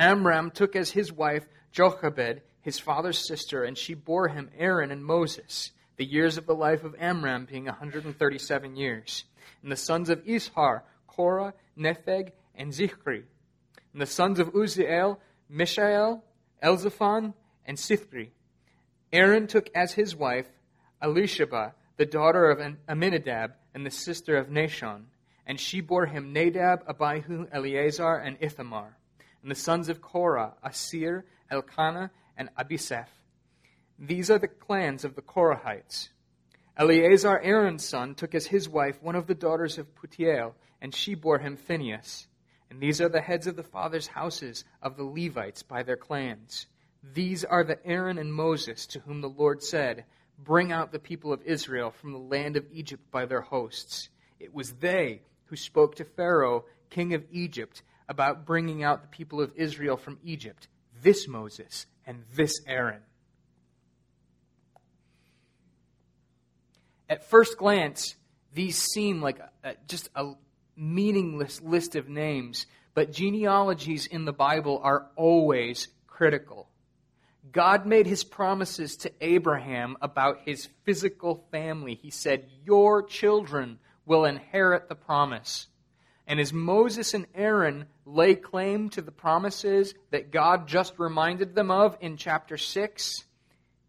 Amram 0.00 0.50
took 0.50 0.74
as 0.74 0.90
his 0.90 1.12
wife 1.12 1.46
Jochebed, 1.72 2.40
his 2.62 2.78
father's 2.78 3.18
sister, 3.18 3.64
and 3.64 3.76
she 3.76 3.92
bore 3.92 4.28
him 4.28 4.50
Aaron 4.56 4.90
and 4.90 5.04
Moses. 5.04 5.72
the 5.98 6.06
years 6.06 6.38
of 6.38 6.46
the 6.46 6.54
life 6.54 6.82
of 6.82 6.96
Amram 6.98 7.44
being 7.44 7.66
137 7.66 8.74
years. 8.74 9.24
And 9.62 9.70
the 9.70 9.76
sons 9.76 10.08
of 10.08 10.24
Izhar, 10.24 10.80
Korah, 11.06 11.52
Nepheg, 11.76 12.32
and 12.54 12.72
Zichri. 12.72 13.24
And 13.92 14.00
the 14.00 14.06
sons 14.06 14.38
of 14.38 14.54
Uzziel, 14.54 15.18
Mishael, 15.50 16.24
Elzaphan, 16.62 17.34
and 17.66 17.76
Sithri. 17.76 18.30
Aaron 19.12 19.46
took 19.46 19.68
as 19.74 19.92
his 19.92 20.16
wife 20.16 20.46
Elisheba, 21.02 21.74
the 21.98 22.06
daughter 22.06 22.50
of 22.50 22.76
Amminadab, 22.88 23.52
and 23.74 23.84
the 23.84 23.90
sister 23.90 24.38
of 24.38 24.48
Nahshon. 24.48 25.02
And 25.46 25.60
she 25.60 25.82
bore 25.82 26.06
him 26.06 26.32
Nadab, 26.32 26.84
Abihu, 26.88 27.46
Eleazar, 27.52 28.16
and 28.16 28.38
Ithamar. 28.40 28.96
And 29.42 29.50
the 29.50 29.56
sons 29.56 29.88
of 29.88 30.00
Korah, 30.00 30.54
Assir, 30.62 31.24
Elkanah, 31.50 32.10
and 32.36 32.50
Abiasaph. 32.58 33.08
These 33.98 34.30
are 34.30 34.38
the 34.38 34.48
clans 34.48 35.04
of 35.04 35.14
the 35.14 35.22
Korahites. 35.22 36.08
Eleazar, 36.76 37.38
Aaron's 37.40 37.84
son, 37.84 38.14
took 38.14 38.34
as 38.34 38.46
his 38.46 38.68
wife 38.68 39.02
one 39.02 39.14
of 39.14 39.26
the 39.26 39.34
daughters 39.34 39.76
of 39.76 39.94
Putiel, 39.94 40.54
and 40.80 40.94
she 40.94 41.14
bore 41.14 41.38
him 41.38 41.56
Phinehas. 41.56 42.26
And 42.70 42.80
these 42.80 43.00
are 43.00 43.08
the 43.08 43.20
heads 43.20 43.46
of 43.46 43.56
the 43.56 43.62
fathers' 43.62 44.06
houses 44.06 44.64
of 44.80 44.96
the 44.96 45.04
Levites 45.04 45.62
by 45.62 45.82
their 45.82 45.96
clans. 45.96 46.66
These 47.02 47.44
are 47.44 47.64
the 47.64 47.84
Aaron 47.86 48.16
and 48.18 48.32
Moses 48.32 48.86
to 48.88 49.00
whom 49.00 49.20
the 49.20 49.28
Lord 49.28 49.62
said, 49.62 50.04
Bring 50.38 50.72
out 50.72 50.92
the 50.92 50.98
people 50.98 51.32
of 51.32 51.42
Israel 51.42 51.90
from 51.90 52.12
the 52.12 52.18
land 52.18 52.56
of 52.56 52.66
Egypt 52.72 53.10
by 53.10 53.26
their 53.26 53.40
hosts. 53.42 54.08
It 54.38 54.54
was 54.54 54.74
they 54.74 55.22
who 55.46 55.56
spoke 55.56 55.96
to 55.96 56.04
Pharaoh, 56.04 56.64
king 56.88 57.12
of 57.12 57.26
Egypt, 57.30 57.82
about 58.10 58.44
bringing 58.44 58.82
out 58.82 59.02
the 59.02 59.08
people 59.08 59.40
of 59.40 59.52
Israel 59.54 59.96
from 59.96 60.18
Egypt, 60.24 60.66
this 61.00 61.28
Moses 61.28 61.86
and 62.04 62.24
this 62.34 62.60
Aaron. 62.66 63.00
At 67.08 67.30
first 67.30 67.56
glance, 67.56 68.16
these 68.52 68.76
seem 68.76 69.22
like 69.22 69.38
a, 69.62 69.74
just 69.86 70.10
a 70.16 70.32
meaningless 70.76 71.62
list 71.62 71.94
of 71.94 72.08
names, 72.08 72.66
but 72.94 73.12
genealogies 73.12 74.06
in 74.06 74.24
the 74.24 74.32
Bible 74.32 74.80
are 74.82 75.06
always 75.14 75.86
critical. 76.08 76.68
God 77.52 77.86
made 77.86 78.06
his 78.06 78.24
promises 78.24 78.96
to 78.98 79.12
Abraham 79.20 79.96
about 80.02 80.40
his 80.44 80.68
physical 80.84 81.46
family. 81.52 81.94
He 81.94 82.10
said, 82.10 82.48
Your 82.64 83.04
children 83.04 83.78
will 84.04 84.24
inherit 84.24 84.88
the 84.88 84.94
promise. 84.96 85.68
And 86.26 86.38
as 86.38 86.52
Moses 86.52 87.12
and 87.12 87.26
Aaron 87.34 87.86
lay 88.14 88.34
claim 88.34 88.90
to 88.90 89.02
the 89.02 89.10
promises 89.10 89.94
that 90.10 90.30
God 90.30 90.66
just 90.66 90.98
reminded 90.98 91.54
them 91.54 91.70
of 91.70 91.96
in 92.00 92.16
chapter 92.16 92.56
6, 92.56 93.24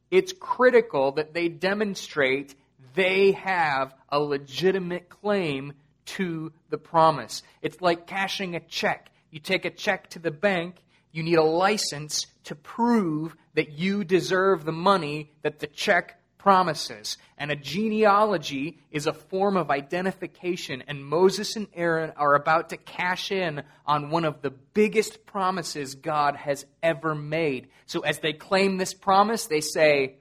it's 0.10 0.34
critical 0.34 1.14
that 1.14 1.34
they 1.34 1.48
demonstrate 1.48 2.56
they 2.94 3.32
have 3.32 3.94
a 4.10 4.20
legitimate 4.20 5.10
claim 5.10 5.74
to 6.06 6.52
the 6.70 6.78
promise. 6.78 7.44
It's 7.62 7.82
like 7.82 8.08
cashing 8.08 8.56
a 8.56 8.60
check. 8.60 9.10
You 9.30 9.40
take 9.40 9.66
a 9.66 9.70
check 9.70 10.10
to 10.10 10.20
the 10.20 10.32
bank, 10.32 10.76
you 11.12 11.24
need 11.24 11.38
a 11.38 11.44
license 11.44 12.28
to 12.46 12.56
prove 12.56 13.36
that 13.54 13.72
you 13.72 14.04
deserve 14.04 14.66
the 14.66 14.72
money 14.72 15.32
that 15.42 15.60
the 15.60 15.68
check 15.68 16.21
promises. 16.42 17.18
And 17.38 17.52
a 17.52 17.56
genealogy 17.56 18.80
is 18.90 19.06
a 19.06 19.14
form 19.14 19.58
of 19.58 19.70
identification, 19.70 20.84
and 20.88 21.06
Moses 21.06 21.56
and 21.56 21.68
Aaron 21.76 22.14
are 22.18 22.34
about 22.34 22.70
to 22.70 22.78
cash 22.78 23.32
in 23.32 23.62
on 23.86 24.10
one 24.10 24.26
of 24.26 24.42
the 24.42 24.50
biggest 24.50 25.28
promises 25.28 25.94
God 25.94 26.36
has 26.36 26.66
ever 26.82 27.14
made. 27.14 27.68
So 27.86 28.00
as 28.00 28.20
they 28.20 28.34
claim 28.34 28.78
this 28.78 28.96
promise, 28.96 29.46
they 29.46 29.62
say, 29.62 30.16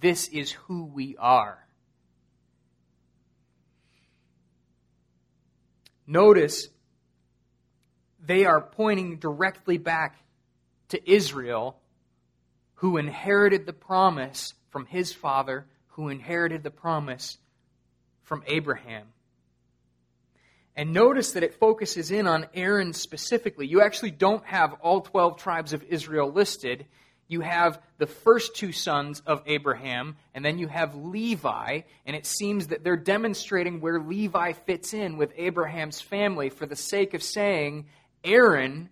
This 0.00 0.26
is 0.28 0.50
who 0.50 0.84
we 0.84 1.16
are. 1.16 1.64
Notice 6.08 6.68
they 8.18 8.46
are 8.46 8.60
pointing 8.60 9.18
directly 9.18 9.78
back 9.78 10.16
to 10.88 11.10
Israel, 11.10 11.78
who 12.74 12.96
inherited 12.96 13.64
the 13.64 13.72
promise 13.72 14.54
from 14.72 14.86
his 14.86 15.12
father, 15.12 15.66
who 15.90 16.08
inherited 16.08 16.64
the 16.64 16.70
promise 16.70 17.38
from 18.24 18.42
Abraham. 18.48 19.06
And 20.74 20.92
notice 20.92 21.32
that 21.32 21.44
it 21.44 21.54
focuses 21.54 22.10
in 22.10 22.26
on 22.26 22.46
Aaron 22.54 22.92
specifically. 22.92 23.68
You 23.68 23.82
actually 23.82 24.10
don't 24.10 24.44
have 24.46 24.72
all 24.80 25.02
12 25.02 25.36
tribes 25.36 25.72
of 25.72 25.84
Israel 25.84 26.32
listed 26.32 26.86
you 27.32 27.40
have 27.40 27.80
the 27.96 28.06
first 28.06 28.56
two 28.56 28.72
sons 28.72 29.22
of 29.24 29.42
Abraham, 29.46 30.16
and 30.34 30.44
then 30.44 30.58
you 30.58 30.68
have 30.68 30.94
Levi, 30.94 31.80
and 32.04 32.14
it 32.14 32.26
seems 32.26 32.66
that 32.66 32.84
they're 32.84 32.94
demonstrating 32.94 33.80
where 33.80 33.98
Levi 33.98 34.52
fits 34.52 34.92
in 34.92 35.16
with 35.16 35.32
Abraham's 35.38 35.98
family 35.98 36.50
for 36.50 36.66
the 36.66 36.76
sake 36.76 37.14
of 37.14 37.22
saying 37.22 37.86
Aaron 38.22 38.90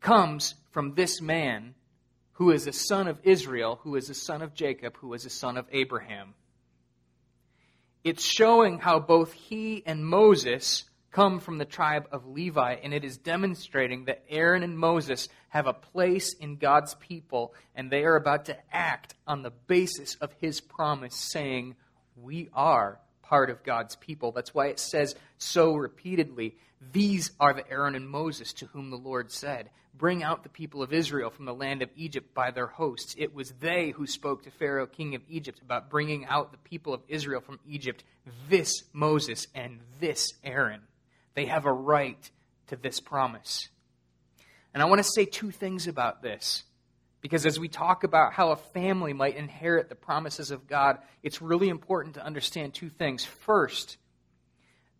comes 0.00 0.54
from 0.70 0.94
this 0.94 1.20
man 1.20 1.74
who 2.36 2.50
is 2.50 2.66
a 2.66 2.72
son 2.72 3.08
of 3.08 3.18
Israel, 3.22 3.80
who 3.82 3.96
is 3.96 4.10
a 4.10 4.14
son 4.14 4.42
of 4.42 4.54
Jacob, 4.54 4.96
who 4.98 5.14
is 5.14 5.24
a 5.24 5.30
son 5.30 5.56
of 5.56 5.66
Abraham. 5.72 6.34
It's 8.04 8.22
showing 8.22 8.78
how 8.78 9.00
both 9.00 9.32
he 9.32 9.82
and 9.86 10.06
Moses 10.06 10.84
come 11.12 11.40
from 11.40 11.56
the 11.56 11.64
tribe 11.64 12.06
of 12.12 12.26
Levi, 12.26 12.74
and 12.82 12.92
it 12.92 13.04
is 13.04 13.16
demonstrating 13.16 14.04
that 14.04 14.22
Aaron 14.28 14.62
and 14.62 14.78
Moses 14.78 15.30
have 15.48 15.66
a 15.66 15.72
place 15.72 16.34
in 16.34 16.56
God's 16.56 16.94
people, 16.96 17.54
and 17.74 17.90
they 17.90 18.04
are 18.04 18.16
about 18.16 18.44
to 18.44 18.56
act 18.70 19.14
on 19.26 19.42
the 19.42 19.52
basis 19.66 20.14
of 20.16 20.30
his 20.38 20.60
promise, 20.60 21.16
saying, 21.16 21.74
We 22.16 22.50
are 22.52 23.00
part 23.22 23.48
of 23.48 23.64
God's 23.64 23.96
people. 23.96 24.32
That's 24.32 24.52
why 24.52 24.66
it 24.66 24.78
says 24.78 25.14
so 25.38 25.74
repeatedly, 25.74 26.54
These 26.92 27.30
are 27.40 27.54
the 27.54 27.68
Aaron 27.70 27.94
and 27.94 28.06
Moses 28.06 28.52
to 28.54 28.66
whom 28.66 28.90
the 28.90 28.98
Lord 28.98 29.32
said, 29.32 29.70
Bring 29.96 30.22
out 30.22 30.42
the 30.42 30.48
people 30.48 30.82
of 30.82 30.92
Israel 30.92 31.30
from 31.30 31.46
the 31.46 31.54
land 31.54 31.80
of 31.80 31.90
Egypt 31.96 32.34
by 32.34 32.50
their 32.50 32.66
hosts. 32.66 33.14
It 33.16 33.34
was 33.34 33.52
they 33.60 33.90
who 33.90 34.06
spoke 34.06 34.42
to 34.42 34.50
Pharaoh, 34.50 34.86
king 34.86 35.14
of 35.14 35.22
Egypt, 35.28 35.60
about 35.62 35.88
bringing 35.88 36.26
out 36.26 36.52
the 36.52 36.58
people 36.58 36.92
of 36.92 37.02
Israel 37.08 37.40
from 37.40 37.58
Egypt, 37.66 38.04
this 38.48 38.82
Moses 38.92 39.46
and 39.54 39.80
this 40.00 40.34
Aaron. 40.44 40.82
They 41.34 41.46
have 41.46 41.64
a 41.64 41.72
right 41.72 42.30
to 42.66 42.76
this 42.76 43.00
promise. 43.00 43.68
And 44.74 44.82
I 44.82 44.86
want 44.86 44.98
to 44.98 45.08
say 45.08 45.24
two 45.24 45.50
things 45.50 45.86
about 45.86 46.22
this. 46.22 46.64
Because 47.22 47.46
as 47.46 47.58
we 47.58 47.68
talk 47.68 48.04
about 48.04 48.34
how 48.34 48.50
a 48.50 48.56
family 48.56 49.12
might 49.12 49.36
inherit 49.36 49.88
the 49.88 49.94
promises 49.94 50.50
of 50.50 50.66
God, 50.66 50.98
it's 51.22 51.42
really 51.42 51.68
important 51.68 52.14
to 52.16 52.24
understand 52.24 52.74
two 52.74 52.90
things. 52.90 53.24
First, 53.24 53.96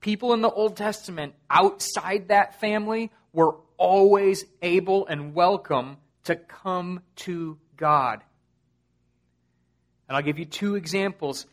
people 0.00 0.32
in 0.32 0.40
the 0.40 0.50
Old 0.50 0.76
Testament 0.76 1.34
outside 1.50 2.28
that 2.28 2.58
family 2.58 3.12
were 3.32 3.56
always 3.78 4.44
able 4.62 5.06
and 5.06 5.34
welcome 5.34 5.98
to 6.24 6.36
come 6.36 7.00
to 7.16 7.58
God. 7.76 8.22
And 10.08 10.16
I'll 10.16 10.22
give 10.22 10.38
you 10.38 10.44
two 10.44 10.76
examples 10.76 11.46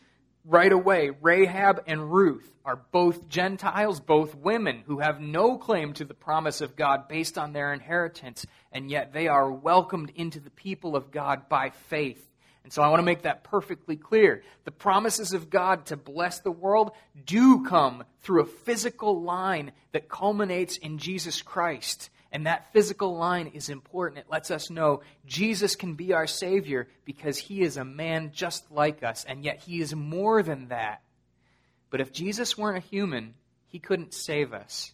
right 0.46 0.72
away, 0.72 1.12
Rahab 1.22 1.84
and 1.88 2.12
Ruth 2.12 2.50
are 2.66 2.80
both 2.92 3.28
Gentiles, 3.28 4.00
both 4.00 4.36
women 4.36 4.84
who 4.86 5.00
have 5.00 5.20
no 5.20 5.58
claim 5.58 5.94
to 5.94 6.06
the 6.06 6.14
promise 6.14 6.62
of 6.62 6.76
God 6.76 7.08
based 7.08 7.38
on 7.38 7.54
their 7.54 7.74
inheritance, 7.74 8.46
and 8.72 8.90
yet 8.90 9.14
they 9.14 9.28
are 9.28 9.52
welcomed 9.52 10.12
into 10.16 10.40
the 10.40 10.50
people 10.50 10.96
of 10.96 11.12
God 11.12 11.50
by 11.50 11.72
faith. 11.72 12.30
And 12.64 12.72
so 12.72 12.82
I 12.82 12.88
want 12.88 13.00
to 13.00 13.06
make 13.06 13.24
that 13.24 13.44
perfectly 13.44 13.98
clear. 13.98 14.42
The 14.64 14.72
promises 14.72 15.34
of 15.34 15.50
God 15.50 15.88
to 15.88 15.98
bless 15.98 16.40
the 16.40 16.52
world 16.52 16.92
do 17.26 17.66
come 17.66 18.06
through 18.22 18.42
a 18.42 18.46
physical 18.48 19.22
line 19.22 19.74
that 19.92 20.08
culminates 20.08 20.78
in 20.78 20.98
Jesus 20.98 21.42
Christ. 21.42 22.10
And 22.32 22.48
that 22.48 22.72
physical 22.72 23.16
line 23.16 23.48
is 23.48 23.70
important. 23.70 24.20
It 24.20 24.32
lets 24.32 24.50
us 24.50 24.70
know 24.70 25.02
Jesus 25.26 25.76
can 25.76 25.94
be 25.94 26.14
our 26.14 26.26
Savior 26.26 26.88
because 27.06 27.38
He 27.38 27.62
is 27.62 27.78
a 27.78 27.86
man 27.86 28.32
just 28.34 28.72
like 28.72 29.04
us, 29.04 29.24
and 29.24 29.44
yet 29.44 29.60
He 29.60 29.82
is 29.82 29.94
more 29.94 30.42
than 30.42 30.70
that. 30.70 31.04
But 31.92 32.02
if 32.02 32.12
Jesus 32.12 32.58
weren't 32.58 32.84
a 32.84 32.88
human, 32.88 33.36
He 33.68 33.78
couldn't 33.78 34.16
save 34.16 34.52
us. 34.52 34.94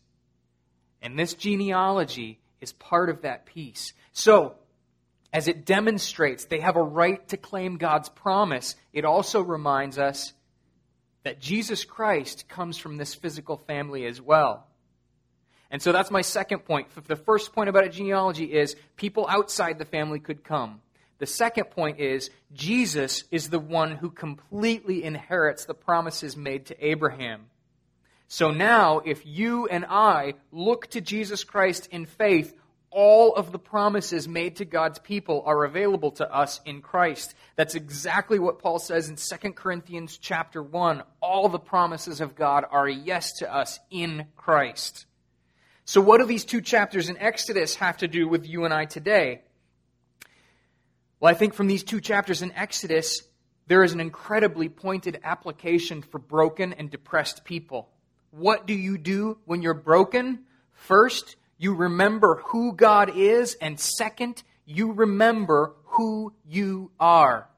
And 1.01 1.17
this 1.17 1.33
genealogy 1.33 2.39
is 2.59 2.73
part 2.73 3.09
of 3.09 3.21
that 3.21 3.45
piece. 3.45 3.93
So, 4.11 4.55
as 5.31 5.47
it 5.47 5.65
demonstrates 5.65 6.45
they 6.45 6.59
have 6.59 6.75
a 6.75 6.83
right 6.83 7.27
to 7.29 7.37
claim 7.37 7.77
God's 7.77 8.09
promise, 8.09 8.75
it 8.93 9.05
also 9.05 9.41
reminds 9.41 9.97
us 9.97 10.33
that 11.23 11.39
Jesus 11.39 11.85
Christ 11.85 12.47
comes 12.47 12.77
from 12.77 12.97
this 12.97 13.13
physical 13.13 13.57
family 13.57 14.05
as 14.05 14.21
well. 14.21 14.65
And 15.71 15.81
so 15.81 15.91
that's 15.91 16.09
my 16.09 16.21
second 16.21 16.59
point. 16.59 16.87
The 17.07 17.15
first 17.15 17.53
point 17.53 17.69
about 17.69 17.85
a 17.85 17.89
genealogy 17.89 18.45
is 18.45 18.75
people 18.95 19.27
outside 19.29 19.77
the 19.77 19.85
family 19.85 20.19
could 20.19 20.43
come. 20.43 20.81
The 21.19 21.27
second 21.27 21.65
point 21.65 21.99
is 21.99 22.31
Jesus 22.53 23.25
is 23.29 23.49
the 23.49 23.59
one 23.59 23.91
who 23.91 24.09
completely 24.09 25.03
inherits 25.03 25.65
the 25.65 25.73
promises 25.73 26.35
made 26.35 26.65
to 26.67 26.85
Abraham. 26.85 27.47
So 28.27 28.51
now, 28.51 28.99
if 28.99 29.25
you 29.25 29.67
and 29.67 29.85
I 29.89 30.35
look 30.51 30.87
to 30.91 31.01
Jesus 31.01 31.43
Christ 31.43 31.87
in 31.91 32.05
faith, 32.05 32.55
all 32.91 33.35
of 33.35 33.51
the 33.51 33.59
promises 33.59 34.27
made 34.27 34.57
to 34.57 34.65
God's 34.65 34.99
people 34.99 35.43
are 35.45 35.63
available 35.63 36.11
to 36.13 36.33
us 36.33 36.59
in 36.65 36.81
Christ. 36.81 37.35
That's 37.55 37.75
exactly 37.75 38.39
what 38.39 38.59
Paul 38.59 38.79
says 38.79 39.09
in 39.09 39.15
2 39.15 39.53
Corinthians 39.53 40.17
chapter 40.17 40.63
1. 40.63 41.03
All 41.21 41.49
the 41.49 41.59
promises 41.59 42.21
of 42.21 42.35
God 42.35 42.65
are 42.69 42.87
a 42.87 42.93
yes 42.93 43.33
to 43.39 43.53
us 43.53 43.79
in 43.91 44.25
Christ. 44.35 45.05
So 45.85 46.01
what 46.01 46.19
do 46.19 46.25
these 46.25 46.45
two 46.45 46.61
chapters 46.61 47.09
in 47.09 47.17
Exodus 47.17 47.75
have 47.75 47.97
to 47.97 48.07
do 48.07 48.27
with 48.27 48.47
you 48.47 48.65
and 48.65 48.73
I 48.73 48.85
today? 48.85 49.41
Well, 51.19 51.31
I 51.31 51.35
think 51.35 51.53
from 51.53 51.67
these 51.67 51.83
two 51.83 51.99
chapters 51.99 52.41
in 52.41 52.51
Exodus, 52.53 53.23
there 53.67 53.83
is 53.83 53.93
an 53.93 53.99
incredibly 53.99 54.69
pointed 54.69 55.19
application 55.23 56.01
for 56.01 56.17
broken 56.17 56.73
and 56.73 56.89
depressed 56.89 57.43
people. 57.43 57.89
What 58.31 58.67
do 58.67 58.73
you 58.73 58.97
do 58.97 59.37
when 59.45 59.61
you're 59.61 59.73
broken? 59.73 60.45
First, 60.71 61.35
you 61.59 61.75
remember 61.75 62.41
who 62.45 62.73
God 62.73 63.15
is, 63.15 63.55
and 63.55 63.77
second, 63.79 64.41
you 64.65 64.93
remember 64.93 65.73
who 65.83 66.33
you 66.47 66.89
are. 66.99 67.49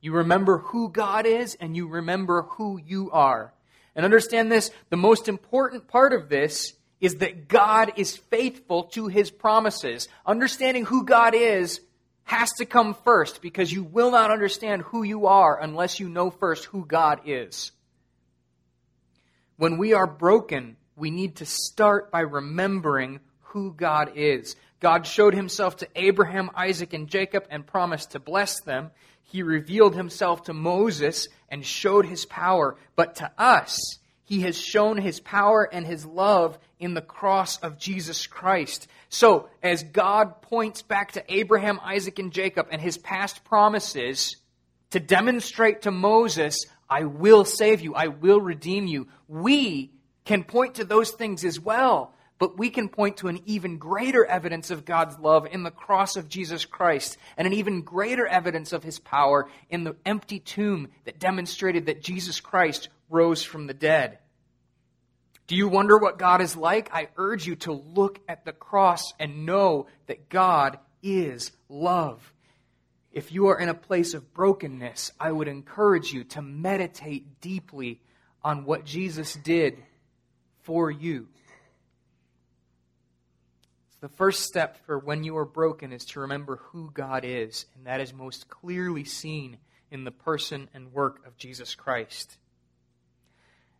You 0.00 0.12
remember 0.14 0.58
who 0.58 0.88
God 0.88 1.24
is, 1.24 1.54
and 1.54 1.76
you 1.76 1.86
remember 1.86 2.42
who 2.42 2.80
you 2.84 3.12
are. 3.12 3.54
And 3.94 4.04
understand 4.04 4.50
this 4.50 4.72
the 4.90 4.96
most 4.96 5.28
important 5.28 5.86
part 5.86 6.12
of 6.12 6.28
this 6.28 6.74
is 7.00 7.16
that 7.16 7.46
God 7.46 7.92
is 7.96 8.16
faithful 8.16 8.84
to 8.94 9.06
his 9.06 9.30
promises. 9.30 10.08
Understanding 10.26 10.84
who 10.84 11.04
God 11.04 11.34
is 11.36 11.80
has 12.24 12.52
to 12.54 12.64
come 12.64 12.94
first 12.94 13.42
because 13.42 13.70
you 13.70 13.84
will 13.84 14.10
not 14.10 14.32
understand 14.32 14.82
who 14.82 15.04
you 15.04 15.26
are 15.26 15.60
unless 15.60 16.00
you 16.00 16.08
know 16.08 16.30
first 16.30 16.64
who 16.66 16.84
God 16.84 17.20
is. 17.26 17.70
When 19.56 19.78
we 19.78 19.92
are 19.92 20.06
broken, 20.06 20.76
we 21.02 21.10
need 21.10 21.34
to 21.34 21.44
start 21.44 22.12
by 22.12 22.20
remembering 22.20 23.18
who 23.40 23.74
God 23.74 24.12
is. 24.14 24.54
God 24.78 25.04
showed 25.04 25.34
himself 25.34 25.78
to 25.78 25.88
Abraham, 25.96 26.48
Isaac, 26.54 26.92
and 26.92 27.08
Jacob 27.08 27.44
and 27.50 27.66
promised 27.66 28.12
to 28.12 28.20
bless 28.20 28.60
them. 28.60 28.92
He 29.24 29.42
revealed 29.42 29.96
himself 29.96 30.44
to 30.44 30.52
Moses 30.52 31.26
and 31.48 31.66
showed 31.66 32.06
his 32.06 32.24
power. 32.24 32.76
But 32.94 33.16
to 33.16 33.32
us, 33.36 33.98
he 34.22 34.42
has 34.42 34.56
shown 34.56 34.96
his 34.96 35.18
power 35.18 35.68
and 35.72 35.84
his 35.84 36.06
love 36.06 36.56
in 36.78 36.94
the 36.94 37.02
cross 37.02 37.58
of 37.58 37.80
Jesus 37.80 38.28
Christ. 38.28 38.86
So, 39.08 39.48
as 39.60 39.82
God 39.82 40.40
points 40.40 40.82
back 40.82 41.12
to 41.12 41.24
Abraham, 41.28 41.80
Isaac, 41.82 42.20
and 42.20 42.32
Jacob 42.32 42.68
and 42.70 42.80
his 42.80 42.96
past 42.96 43.42
promises 43.42 44.36
to 44.90 45.00
demonstrate 45.00 45.82
to 45.82 45.90
Moses, 45.90 46.64
I 46.88 47.06
will 47.06 47.44
save 47.44 47.80
you, 47.80 47.92
I 47.96 48.06
will 48.06 48.40
redeem 48.40 48.86
you, 48.86 49.08
we 49.26 49.90
can 50.24 50.44
point 50.44 50.76
to 50.76 50.84
those 50.84 51.10
things 51.10 51.44
as 51.44 51.58
well. 51.58 52.14
But 52.38 52.58
we 52.58 52.70
can 52.70 52.88
point 52.88 53.18
to 53.18 53.28
an 53.28 53.40
even 53.46 53.78
greater 53.78 54.24
evidence 54.24 54.72
of 54.72 54.84
God's 54.84 55.16
love 55.18 55.46
in 55.46 55.62
the 55.62 55.70
cross 55.70 56.16
of 56.16 56.28
Jesus 56.28 56.64
Christ, 56.64 57.16
and 57.36 57.46
an 57.46 57.52
even 57.52 57.82
greater 57.82 58.26
evidence 58.26 58.72
of 58.72 58.82
his 58.82 58.98
power 58.98 59.48
in 59.70 59.84
the 59.84 59.94
empty 60.04 60.40
tomb 60.40 60.88
that 61.04 61.20
demonstrated 61.20 61.86
that 61.86 62.02
Jesus 62.02 62.40
Christ 62.40 62.88
rose 63.08 63.44
from 63.44 63.68
the 63.68 63.74
dead. 63.74 64.18
Do 65.46 65.54
you 65.54 65.68
wonder 65.68 65.98
what 65.98 66.18
God 66.18 66.40
is 66.40 66.56
like? 66.56 66.92
I 66.92 67.10
urge 67.16 67.46
you 67.46 67.54
to 67.56 67.72
look 67.72 68.18
at 68.26 68.44
the 68.44 68.52
cross 68.52 69.12
and 69.20 69.46
know 69.46 69.86
that 70.06 70.28
God 70.28 70.80
is 71.00 71.52
love. 71.68 72.32
If 73.12 73.30
you 73.30 73.48
are 73.48 73.58
in 73.60 73.68
a 73.68 73.74
place 73.74 74.14
of 74.14 74.32
brokenness, 74.34 75.12
I 75.20 75.30
would 75.30 75.46
encourage 75.46 76.12
you 76.12 76.24
to 76.24 76.42
meditate 76.42 77.40
deeply 77.40 78.00
on 78.42 78.64
what 78.64 78.84
Jesus 78.84 79.34
did 79.34 79.76
for 80.62 80.90
you. 80.90 81.28
The 84.00 84.08
first 84.08 84.42
step 84.42 84.78
for 84.84 84.98
when 84.98 85.22
you 85.22 85.36
are 85.36 85.44
broken 85.44 85.92
is 85.92 86.04
to 86.06 86.20
remember 86.20 86.56
who 86.56 86.90
God 86.90 87.24
is, 87.24 87.66
and 87.76 87.86
that 87.86 88.00
is 88.00 88.12
most 88.12 88.48
clearly 88.48 89.04
seen 89.04 89.58
in 89.92 90.02
the 90.02 90.10
person 90.10 90.68
and 90.74 90.92
work 90.92 91.24
of 91.26 91.36
Jesus 91.36 91.74
Christ. 91.76 92.36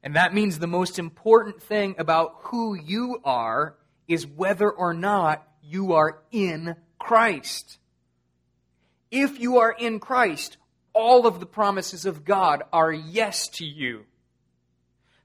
And 0.03 0.15
that 0.15 0.35
means 0.35 0.59
the 0.59 0.67
most 0.67 0.99
important 0.99 1.61
thing 1.63 1.97
about 1.99 2.37
who 2.43 2.75
you 2.75 3.21
are 3.25 3.77
is 4.07 4.27
whether 4.27 4.71
or 4.71 4.95
not 4.95 5.47
you 5.63 5.95
are 5.95 6.19
in 6.31 6.77
Christ. 6.99 7.79
If 9.11 9.41
you 9.41 9.59
are 9.59 9.73
in 9.73 10.01
Christ, 10.01 10.57
all 10.93 11.27
of 11.27 11.41
the 11.41 11.47
promises 11.47 12.07
of 12.07 12.25
God 12.25 12.63
are 12.73 12.93
yes 12.93 13.49
to 13.49 13.65
you. 13.65 14.05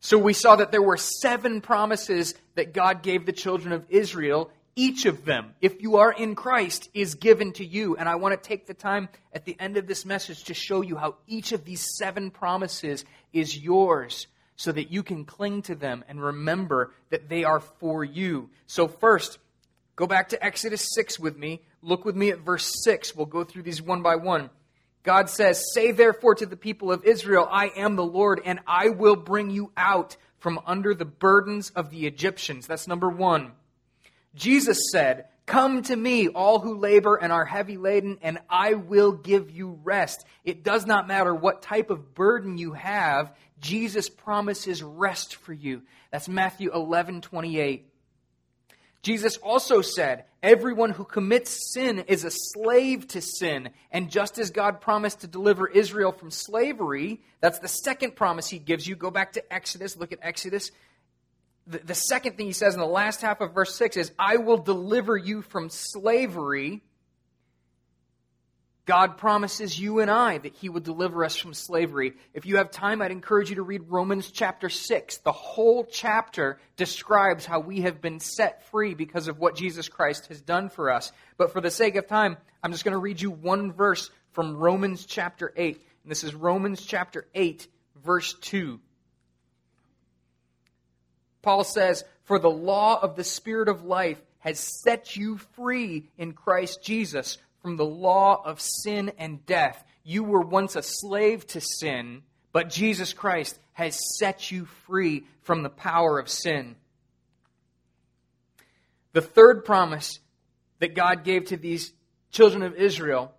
So 0.08 0.18
we 0.18 0.32
saw 0.32 0.56
that 0.56 0.72
there 0.72 0.82
were 0.82 0.96
seven 0.96 1.60
promises 1.60 2.34
that 2.56 2.72
God 2.72 3.04
gave 3.04 3.26
the 3.26 3.34
children 3.34 3.74
of 3.74 3.84
Israel. 3.90 4.50
Each 4.74 5.06
of 5.06 5.26
them, 5.26 5.54
if 5.60 5.82
you 5.82 5.98
are 5.98 6.14
in 6.14 6.34
Christ, 6.34 6.90
is 6.94 7.16
given 7.16 7.52
to 7.52 7.66
you. 7.66 7.98
And 7.98 8.08
I 8.08 8.16
want 8.16 8.32
to 8.32 8.48
take 8.50 8.68
the 8.68 8.74
time 8.74 9.10
at 9.34 9.44
the 9.44 9.58
end 9.60 9.76
of 9.76 9.86
this 9.86 10.06
message 10.06 10.46
to 10.46 10.54
show 10.54 10.80
you 10.80 10.96
how 10.96 11.16
each 11.28 11.52
of 11.52 11.66
these 11.66 11.86
seven 11.98 12.32
promises 12.32 13.04
is 13.34 13.58
yours 13.60 14.28
so 14.56 14.72
that 14.72 14.94
you 14.94 15.04
can 15.04 15.26
cling 15.26 15.64
to 15.64 15.76
them 15.76 16.06
and 16.08 16.24
remember 16.24 16.94
that 17.10 17.28
they 17.28 17.44
are 17.44 17.60
for 17.60 18.02
you. 18.02 18.50
So, 18.66 18.88
first, 18.88 19.40
go 19.98 20.08
back 20.08 20.30
to 20.30 20.42
Exodus 20.42 20.88
6 20.96 21.20
with 21.20 21.36
me. 21.38 21.64
Look 21.82 22.06
with 22.06 22.16
me 22.16 22.30
at 22.30 22.40
verse 22.40 22.74
6. 22.86 23.14
We'll 23.14 23.26
go 23.26 23.44
through 23.44 23.64
these 23.64 23.82
one 23.82 24.04
by 24.04 24.16
one. 24.16 24.52
God 25.04 25.30
says, 25.30 25.74
Say 25.74 25.92
therefore 25.92 26.36
to 26.36 26.46
the 26.46 26.58
people 26.58 26.92
of 26.92 27.06
Israel, 27.06 27.48
I 27.50 27.68
am 27.76 27.96
the 27.96 28.06
Lord, 28.06 28.42
and 28.44 28.60
I 28.68 28.90
will 28.90 29.16
bring 29.16 29.50
you 29.50 29.72
out 29.78 30.18
from 30.40 30.60
under 30.66 30.94
the 30.94 31.06
burdens 31.06 31.70
of 31.72 31.90
the 31.90 32.06
Egyptians. 32.06 32.68
That's 32.68 32.88
number 32.88 33.10
one. 33.10 33.54
Jesus 34.36 34.80
said, 34.92 35.26
Come 35.46 35.82
to 35.84 35.96
me, 35.96 36.28
all 36.28 36.60
who 36.60 36.78
labor 36.78 37.16
and 37.16 37.32
are 37.32 37.46
heavy 37.46 37.78
laden, 37.78 38.18
and 38.22 38.40
I 38.50 38.74
will 38.74 39.14
give 39.14 39.50
you 39.50 39.80
rest. 39.84 40.26
It 40.44 40.64
does 40.64 40.86
not 40.86 41.08
matter 41.08 41.34
what 41.34 41.62
type 41.62 41.90
of 41.90 42.14
burden 42.14 42.58
you 42.58 42.74
have, 42.74 43.34
Jesus 43.60 44.10
promises 44.10 44.84
rest 44.84 45.36
for 45.36 45.54
you. 45.54 45.84
That's 46.12 46.28
Matthew 46.30 46.72
11 46.74 47.22
28. 47.22 47.90
Jesus 49.02 49.38
also 49.38 49.82
said, 49.82 50.26
Everyone 50.44 50.92
who 50.92 51.04
commits 51.04 51.74
sin 51.74 52.00
is 52.08 52.24
a 52.24 52.32
slave 52.32 53.08
to 53.10 53.22
sin. 53.22 53.70
And 53.92 54.10
just 54.10 54.38
as 54.38 54.52
God 54.52 54.82
promised 54.82 55.22
to 55.22 55.28
deliver 55.28 55.68
Israel 55.68 56.12
from 56.12 56.30
slavery, 56.30 57.22
that's 57.42 57.60
the 57.60 57.68
second 57.68 58.16
promise 58.16 58.48
he 58.48 58.60
gives 58.60 58.88
you. 58.88 58.96
Go 58.96 59.12
back 59.12 59.34
to 59.34 59.54
Exodus, 59.54 59.98
look 59.98 60.12
at 60.12 60.20
Exodus. 60.22 60.72
The, 61.66 61.80
the 61.80 61.96
second 61.96 62.38
thing 62.38 62.46
he 62.46 62.54
says 62.54 62.76
in 62.76 62.80
the 62.80 62.86
last 62.86 63.22
half 63.22 63.42
of 63.42 63.54
verse 63.54 63.76
6 63.76 63.98
is, 63.98 64.12
I 64.18 64.38
will 64.38 64.60
deliver 64.60 65.18
you 65.18 65.42
from 65.42 65.70
slavery 65.70 66.84
God 68.88 69.18
promises 69.18 69.78
you 69.78 70.00
and 70.00 70.10
I 70.10 70.38
that 70.38 70.56
He 70.56 70.70
will 70.70 70.80
deliver 70.80 71.26
us 71.26 71.36
from 71.36 71.54
slavery. 71.54 72.14
If 72.34 72.46
you 72.46 72.56
have 72.58 72.72
time, 72.72 73.02
I'd 73.02 73.12
encourage 73.12 73.50
you 73.50 73.58
to 73.58 73.62
read 73.62 73.90
Romans 73.90 74.32
chapter 74.32 74.70
6. 74.70 75.18
The 75.18 75.32
whole 75.34 75.84
chapter 75.84 76.58
describes 76.78 77.46
how 77.46 77.60
we 77.60 77.82
have 77.82 78.02
been 78.02 78.22
set 78.22 78.66
free 78.72 78.94
because 78.94 79.28
of 79.28 79.40
what 79.40 79.58
Jesus 79.58 79.90
Christ 79.90 80.28
has 80.28 80.42
done 80.42 80.70
for 80.70 80.90
us. 80.90 81.12
But 81.36 81.52
for 81.52 81.60
the 81.60 81.70
sake 81.70 81.98
of 81.98 82.08
time, 82.08 82.38
I'm 82.64 82.72
just 82.72 82.86
going 82.86 82.94
to 82.94 82.98
read 82.98 83.20
you 83.20 83.30
one 83.30 83.74
verse 83.74 84.10
from 84.32 84.56
Romans 84.56 85.06
chapter 85.06 85.54
8. 85.58 85.76
And 86.04 86.10
this 86.10 86.24
is 86.24 86.34
Romans 86.34 86.82
chapter 86.82 87.28
8, 87.36 87.68
verse 88.06 88.36
2. 88.36 88.80
Paul 91.42 91.66
says, 91.66 92.06
For 92.24 92.40
the 92.40 92.50
law 92.50 92.98
of 93.02 93.18
the 93.18 93.26
Spirit 93.26 93.68
of 93.68 93.84
life 93.84 94.22
has 94.40 94.60
set 94.60 95.18
you 95.18 95.40
free 95.56 96.08
in 96.18 96.32
Christ 96.32 96.82
Jesus 96.82 97.38
from 97.68 97.76
the 97.76 97.84
law 97.84 98.42
of 98.46 98.62
sin 98.62 99.12
and 99.18 99.46
death. 99.46 99.84
You 100.06 100.24
were 100.24 100.40
once 100.40 100.78
a 100.78 100.82
slave 100.82 101.46
to 101.48 101.60
sin, 101.60 102.22
but 102.54 102.70
Jesus 102.70 103.12
Christ 103.12 103.60
has 103.74 104.18
set 104.18 104.52
you 104.52 104.64
free 104.86 105.26
from 105.42 105.64
the 105.64 105.70
power 105.70 106.18
of 106.18 106.30
sin. 106.30 106.78
The 109.12 109.20
third 109.20 109.66
promise 109.66 110.22
that 110.80 110.96
God 110.96 111.26
gave 111.26 111.48
to 111.48 111.58
these 111.58 111.92
children 112.32 112.64
of 112.64 112.74
Israel 112.76 113.34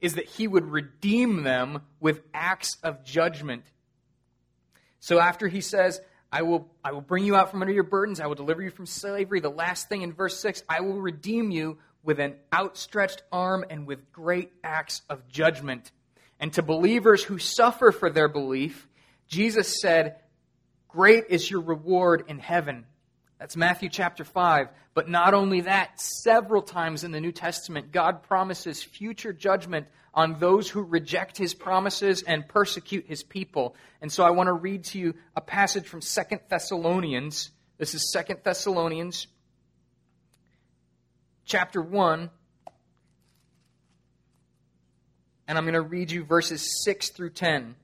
is 0.00 0.14
that 0.14 0.26
he 0.26 0.46
would 0.46 0.70
redeem 0.70 1.42
them 1.42 1.82
with 1.98 2.22
acts 2.32 2.76
of 2.84 3.02
judgment. 3.02 3.64
So 5.00 5.18
after 5.18 5.48
he 5.48 5.62
says, 5.62 6.00
I 6.30 6.42
will, 6.42 6.70
I 6.84 6.92
will 6.92 7.00
bring 7.00 7.24
you 7.24 7.34
out 7.34 7.50
from 7.50 7.62
under 7.62 7.74
your 7.74 7.82
burdens, 7.82 8.20
I 8.20 8.26
will 8.26 8.36
deliver 8.36 8.62
you 8.62 8.70
from 8.70 8.86
slavery, 8.86 9.40
the 9.40 9.48
last 9.48 9.88
thing 9.88 10.02
in 10.02 10.12
verse 10.12 10.38
6, 10.38 10.62
I 10.68 10.82
will 10.82 11.00
redeem 11.00 11.50
you 11.50 11.78
with 12.02 12.20
an 12.20 12.36
outstretched 12.52 13.22
arm 13.30 13.64
and 13.68 13.86
with 13.86 14.12
great 14.12 14.52
acts 14.62 15.02
of 15.08 15.28
judgment. 15.28 15.90
And 16.40 16.52
to 16.54 16.62
believers 16.62 17.22
who 17.22 17.38
suffer 17.38 17.92
for 17.92 18.10
their 18.10 18.28
belief, 18.28 18.88
Jesus 19.26 19.80
said, 19.80 20.16
Great 20.88 21.24
is 21.28 21.50
your 21.50 21.60
reward 21.60 22.24
in 22.28 22.38
heaven. 22.38 22.86
That's 23.38 23.56
Matthew 23.56 23.88
chapter 23.88 24.24
5. 24.24 24.68
But 24.94 25.08
not 25.08 25.34
only 25.34 25.62
that, 25.62 26.00
several 26.00 26.62
times 26.62 27.04
in 27.04 27.12
the 27.12 27.20
New 27.20 27.30
Testament, 27.32 27.92
God 27.92 28.22
promises 28.22 28.82
future 28.82 29.32
judgment 29.32 29.86
on 30.14 30.40
those 30.40 30.68
who 30.68 30.82
reject 30.82 31.36
his 31.36 31.54
promises 31.54 32.22
and 32.22 32.48
persecute 32.48 33.06
his 33.06 33.22
people. 33.22 33.76
And 34.00 34.10
so 34.10 34.24
I 34.24 34.30
want 34.30 34.48
to 34.48 34.54
read 34.54 34.84
to 34.84 34.98
you 34.98 35.14
a 35.36 35.40
passage 35.40 35.86
from 35.86 36.00
Second 36.00 36.40
Thessalonians. 36.48 37.50
This 37.76 37.94
is 37.94 38.10
Second 38.12 38.40
Thessalonians 38.42 39.28
chapter 41.48 41.80
1, 41.80 42.30
and 45.48 45.58
I'm 45.58 45.64
going 45.64 45.72
to 45.72 45.80
read 45.80 46.10
you 46.10 46.22
verses 46.22 46.84
6 46.84 47.08
through 47.08 47.30
10. 47.30 47.74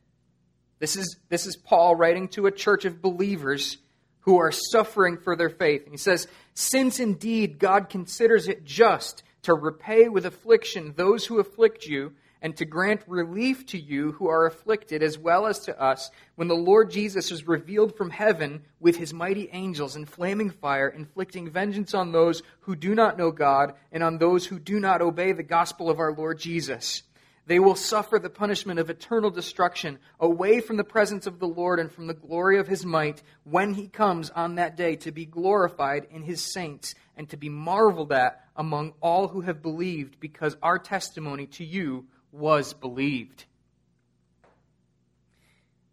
This 0.81 0.97
is, 0.97 1.17
this 1.31 1.47
is 1.47 1.57
Paul 1.57 1.97
writing 1.97 2.29
to 2.29 2.47
a 2.47 2.53
church 2.53 2.85
of 2.85 3.01
believers 3.01 3.79
who 4.21 4.39
are 4.39 4.53
suffering 4.53 5.17
for 5.17 5.35
their 5.35 5.49
faith. 5.49 5.85
And 5.85 5.93
he 5.93 5.99
says, 5.99 6.29
Since 6.53 7.01
indeed 7.01 7.59
God 7.59 7.89
considers 7.89 8.49
it 8.49 8.67
just 8.67 9.23
to 9.43 9.55
repay 9.55 10.11
with 10.11 10.27
affliction 10.27 10.93
those 10.95 11.25
who 11.25 11.41
afflict 11.41 11.87
you, 11.87 12.13
and 12.45 12.55
to 12.59 12.67
grant 12.67 13.01
relief 13.07 13.65
to 13.65 13.79
you 13.79 14.13
who 14.13 14.29
are 14.29 14.45
afflicted, 14.45 15.03
as 15.03 15.19
well 15.19 15.47
as 15.47 15.61
to 15.61 15.81
us, 15.81 16.11
when 16.35 16.47
the 16.47 16.55
Lord 16.55 16.91
Jesus 16.91 17.31
is 17.31 17.49
revealed 17.49 17.97
from 17.97 18.11
heaven 18.11 18.63
with 18.79 18.97
his 18.97 19.15
mighty 19.15 19.49
angels 19.51 19.97
in 19.97 20.05
flaming 20.05 20.51
fire, 20.51 20.91
inflicting 20.91 21.49
vengeance 21.49 21.95
on 21.95 22.13
those 22.13 22.43
who 22.61 22.77
do 22.77 22.95
not 22.95 23.17
know 23.17 23.31
God 23.31 23.73
and 23.91 24.03
on 24.03 24.19
those 24.19 24.45
who 24.45 24.59
do 24.59 24.79
not 24.79 25.01
obey 25.01 25.33
the 25.33 25.43
gospel 25.43 25.89
of 25.89 25.99
our 25.99 26.13
Lord 26.13 26.39
Jesus. 26.39 27.03
They 27.47 27.59
will 27.59 27.77
suffer 27.77 28.19
the 28.19 28.29
punishment 28.29 28.79
of 28.79 28.91
eternal 28.91 29.31
destruction 29.31 29.99
away 30.21 30.61
from 30.61 30.77
the 30.77 30.85
presence 30.85 31.27
of 31.27 31.39
the 31.39 31.49
Lord 31.49 31.81
and 31.81 31.91
from 31.91 32.09
the 32.09 32.15
glory 32.15 32.59
of 32.59 32.69
his 32.69 32.85
might 32.85 33.23
when 33.45 33.73
he 33.73 33.89
comes 33.89 34.29
on 34.29 34.57
that 34.57 34.77
day 34.77 34.97
to 34.97 35.13
be 35.13 35.25
glorified 35.25 36.09
in 36.11 36.23
his 36.23 36.43
saints 36.43 36.95
and 37.17 37.27
to 37.31 37.39
be 37.39 37.49
marveled 37.49 38.13
at 38.13 38.45
among 38.55 38.93
all 39.01 39.29
who 39.29 39.41
have 39.41 39.63
believed 39.63 40.21
because 40.21 40.59
our 40.63 40.79
testimony 40.79 41.47
to 41.47 41.65
you 41.65 42.05
was 42.35 42.73
believed. 42.73 43.45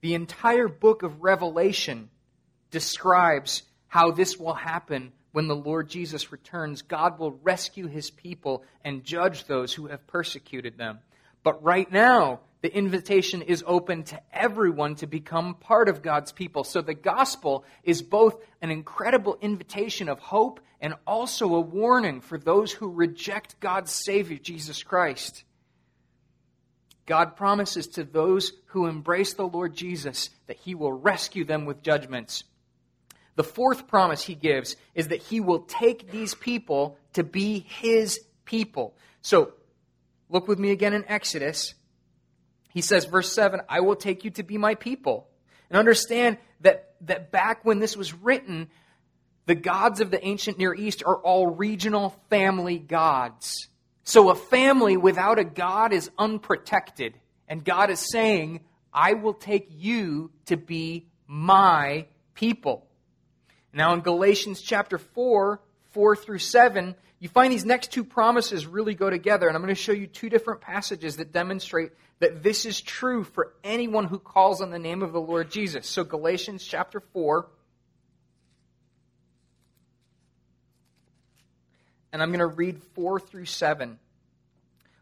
The 0.02 0.16
entire 0.16 0.68
book 0.68 1.04
of 1.04 1.22
Revelation 1.22 2.10
describes 2.72 3.64
how 3.88 4.12
this 4.12 4.38
will 4.38 4.54
happen 4.54 5.12
when 5.32 5.48
the 5.48 5.56
Lord 5.56 5.90
Jesus 5.90 6.32
returns. 6.32 6.82
God 6.82 7.20
will 7.20 7.32
rescue 7.44 7.88
his 7.88 8.10
people 8.10 8.64
and 8.84 9.04
judge 9.04 9.46
those 9.46 9.74
who 9.74 9.88
have 9.88 10.08
persecuted 10.08 10.78
them. 10.78 11.00
But 11.44 11.64
right 11.64 11.92
now, 11.92 12.40
the 12.62 12.76
invitation 12.76 13.42
is 13.42 13.64
open 13.66 14.04
to 14.06 14.22
everyone 14.32 14.96
to 14.96 15.08
become 15.08 15.56
part 15.56 15.90
of 15.90 16.04
God's 16.04 16.32
people. 16.32 16.64
So 16.64 16.82
the 16.82 16.94
gospel 16.94 17.66
is 17.84 18.02
both 18.02 18.36
an 18.62 18.70
incredible 18.70 19.38
invitation 19.42 20.10
of 20.10 20.20
hope 20.20 20.60
and 20.80 20.94
also 21.08 21.56
a 21.56 21.62
warning 21.62 22.22
for 22.22 22.38
those 22.38 22.72
who 22.72 22.90
reject 22.90 23.60
God's 23.60 23.92
Savior, 23.92 24.38
Jesus 24.38 24.84
Christ. 24.84 25.44
God 27.12 27.36
promises 27.36 27.88
to 27.88 28.06
those 28.06 28.54
who 28.68 28.88
embrace 28.88 29.34
the 29.34 29.48
Lord 29.48 29.76
Jesus 29.76 30.30
that 30.48 30.56
he 30.56 30.76
will 30.76 30.94
rescue 30.94 31.44
them 31.44 31.66
with 31.66 31.84
judgments. 31.84 32.46
The 33.36 33.44
fourth 33.44 33.88
promise 33.88 34.24
he 34.24 34.36
gives 34.36 34.78
is 34.96 35.10
that 35.10 35.22
he 35.22 35.42
will 35.42 35.60
take 35.60 36.12
these 36.12 36.34
people 36.34 36.98
to 37.14 37.24
be 37.24 37.66
his 37.68 38.22
people. 38.46 38.96
So 39.22 39.54
Look 40.32 40.48
with 40.48 40.60
me 40.60 40.72
again 40.72 40.94
in 40.94 41.04
Exodus. 41.08 41.76
He 42.70 42.82
says, 42.82 43.04
verse 43.04 43.32
7, 43.32 43.62
I 43.68 43.82
will 43.82 43.98
take 43.98 44.24
you 44.24 44.32
to 44.32 44.44
be 44.44 44.58
my 44.58 44.76
people. 44.76 45.28
And 45.70 45.78
understand 45.78 46.38
that, 46.62 46.96
that 47.02 47.32
back 47.32 47.66
when 47.66 47.80
this 47.80 47.98
was 47.98 48.14
written, 48.14 48.70
the 49.46 49.56
gods 49.56 50.00
of 50.00 50.10
the 50.10 50.26
ancient 50.26 50.58
Near 50.58 50.74
East 50.74 51.04
are 51.06 51.18
all 51.18 51.48
regional 51.48 52.16
family 52.30 52.80
gods. 52.80 53.68
So 54.04 54.30
a 54.30 54.36
family 54.36 54.98
without 54.98 55.40
a 55.40 55.44
God 55.44 55.94
is 55.94 56.10
unprotected. 56.18 57.16
And 57.48 57.64
God 57.64 57.90
is 57.90 58.00
saying, 58.00 58.62
I 58.94 59.14
will 59.14 59.34
take 59.34 59.68
you 59.72 60.32
to 60.46 60.58
be 60.58 61.08
my 61.28 62.08
people. 62.34 62.88
Now 63.74 63.94
in 63.94 64.02
Galatians 64.02 64.62
chapter 64.62 64.98
4, 64.98 65.62
4 65.92 66.16
through 66.16 66.40
7, 66.40 66.96
you 67.20 67.30
find 67.30 67.54
these 67.54 67.66
next 67.66 67.92
two 67.92 68.04
promises 68.04 68.66
really 68.66 68.96
go 68.96 69.10
together, 69.10 69.48
and 69.48 69.56
I'm 69.56 69.62
going 69.62 69.74
to 69.74 69.80
show 69.80 69.92
you 69.92 70.08
two 70.08 70.28
different 70.28 70.60
passages 70.60 71.18
that 71.18 71.32
demonstrate 71.32 71.92
that 72.20 72.42
this 72.42 72.66
is 72.66 72.82
true 72.82 73.24
for 73.24 73.54
anyone 73.64 74.06
who 74.06 74.18
calls 74.18 74.60
on 74.60 74.72
the 74.72 74.80
name 74.80 75.04
of 75.04 75.14
the 75.14 75.22
Lord 75.22 75.52
Jesus. 75.52 75.88
So, 75.88 76.04
Galatians 76.04 76.66
chapter 76.66 77.00
4. 77.00 77.48
And 82.12 82.22
I'm 82.22 82.30
going 82.30 82.40
to 82.40 82.48
read 82.48 82.82
4 82.96 83.20
through 83.20 83.46
7. 83.46 84.00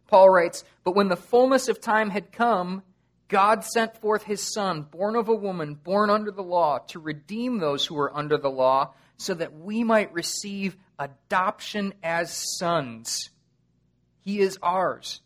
Paul 0.07 0.29
writes, 0.29 0.63
But 0.83 0.95
when 0.95 1.07
the 1.07 1.15
fullness 1.15 1.67
of 1.67 1.81
time 1.81 2.09
had 2.09 2.31
come, 2.31 2.83
God 3.27 3.63
sent 3.63 3.95
forth 3.97 4.23
his 4.23 4.41
Son, 4.41 4.81
born 4.81 5.15
of 5.15 5.29
a 5.29 5.35
woman, 5.35 5.75
born 5.75 6.09
under 6.09 6.31
the 6.31 6.43
law, 6.43 6.79
to 6.87 6.99
redeem 6.99 7.59
those 7.59 7.85
who 7.85 7.95
were 7.95 8.15
under 8.15 8.37
the 8.37 8.49
law, 8.49 8.93
so 9.17 9.33
that 9.35 9.53
we 9.53 9.83
might 9.83 10.13
receive 10.13 10.75
adoption 10.97 11.93
as 12.01 12.57
sons. 12.57 13.29
He 14.21 14.39
is 14.39 14.57
ours. 14.63 15.21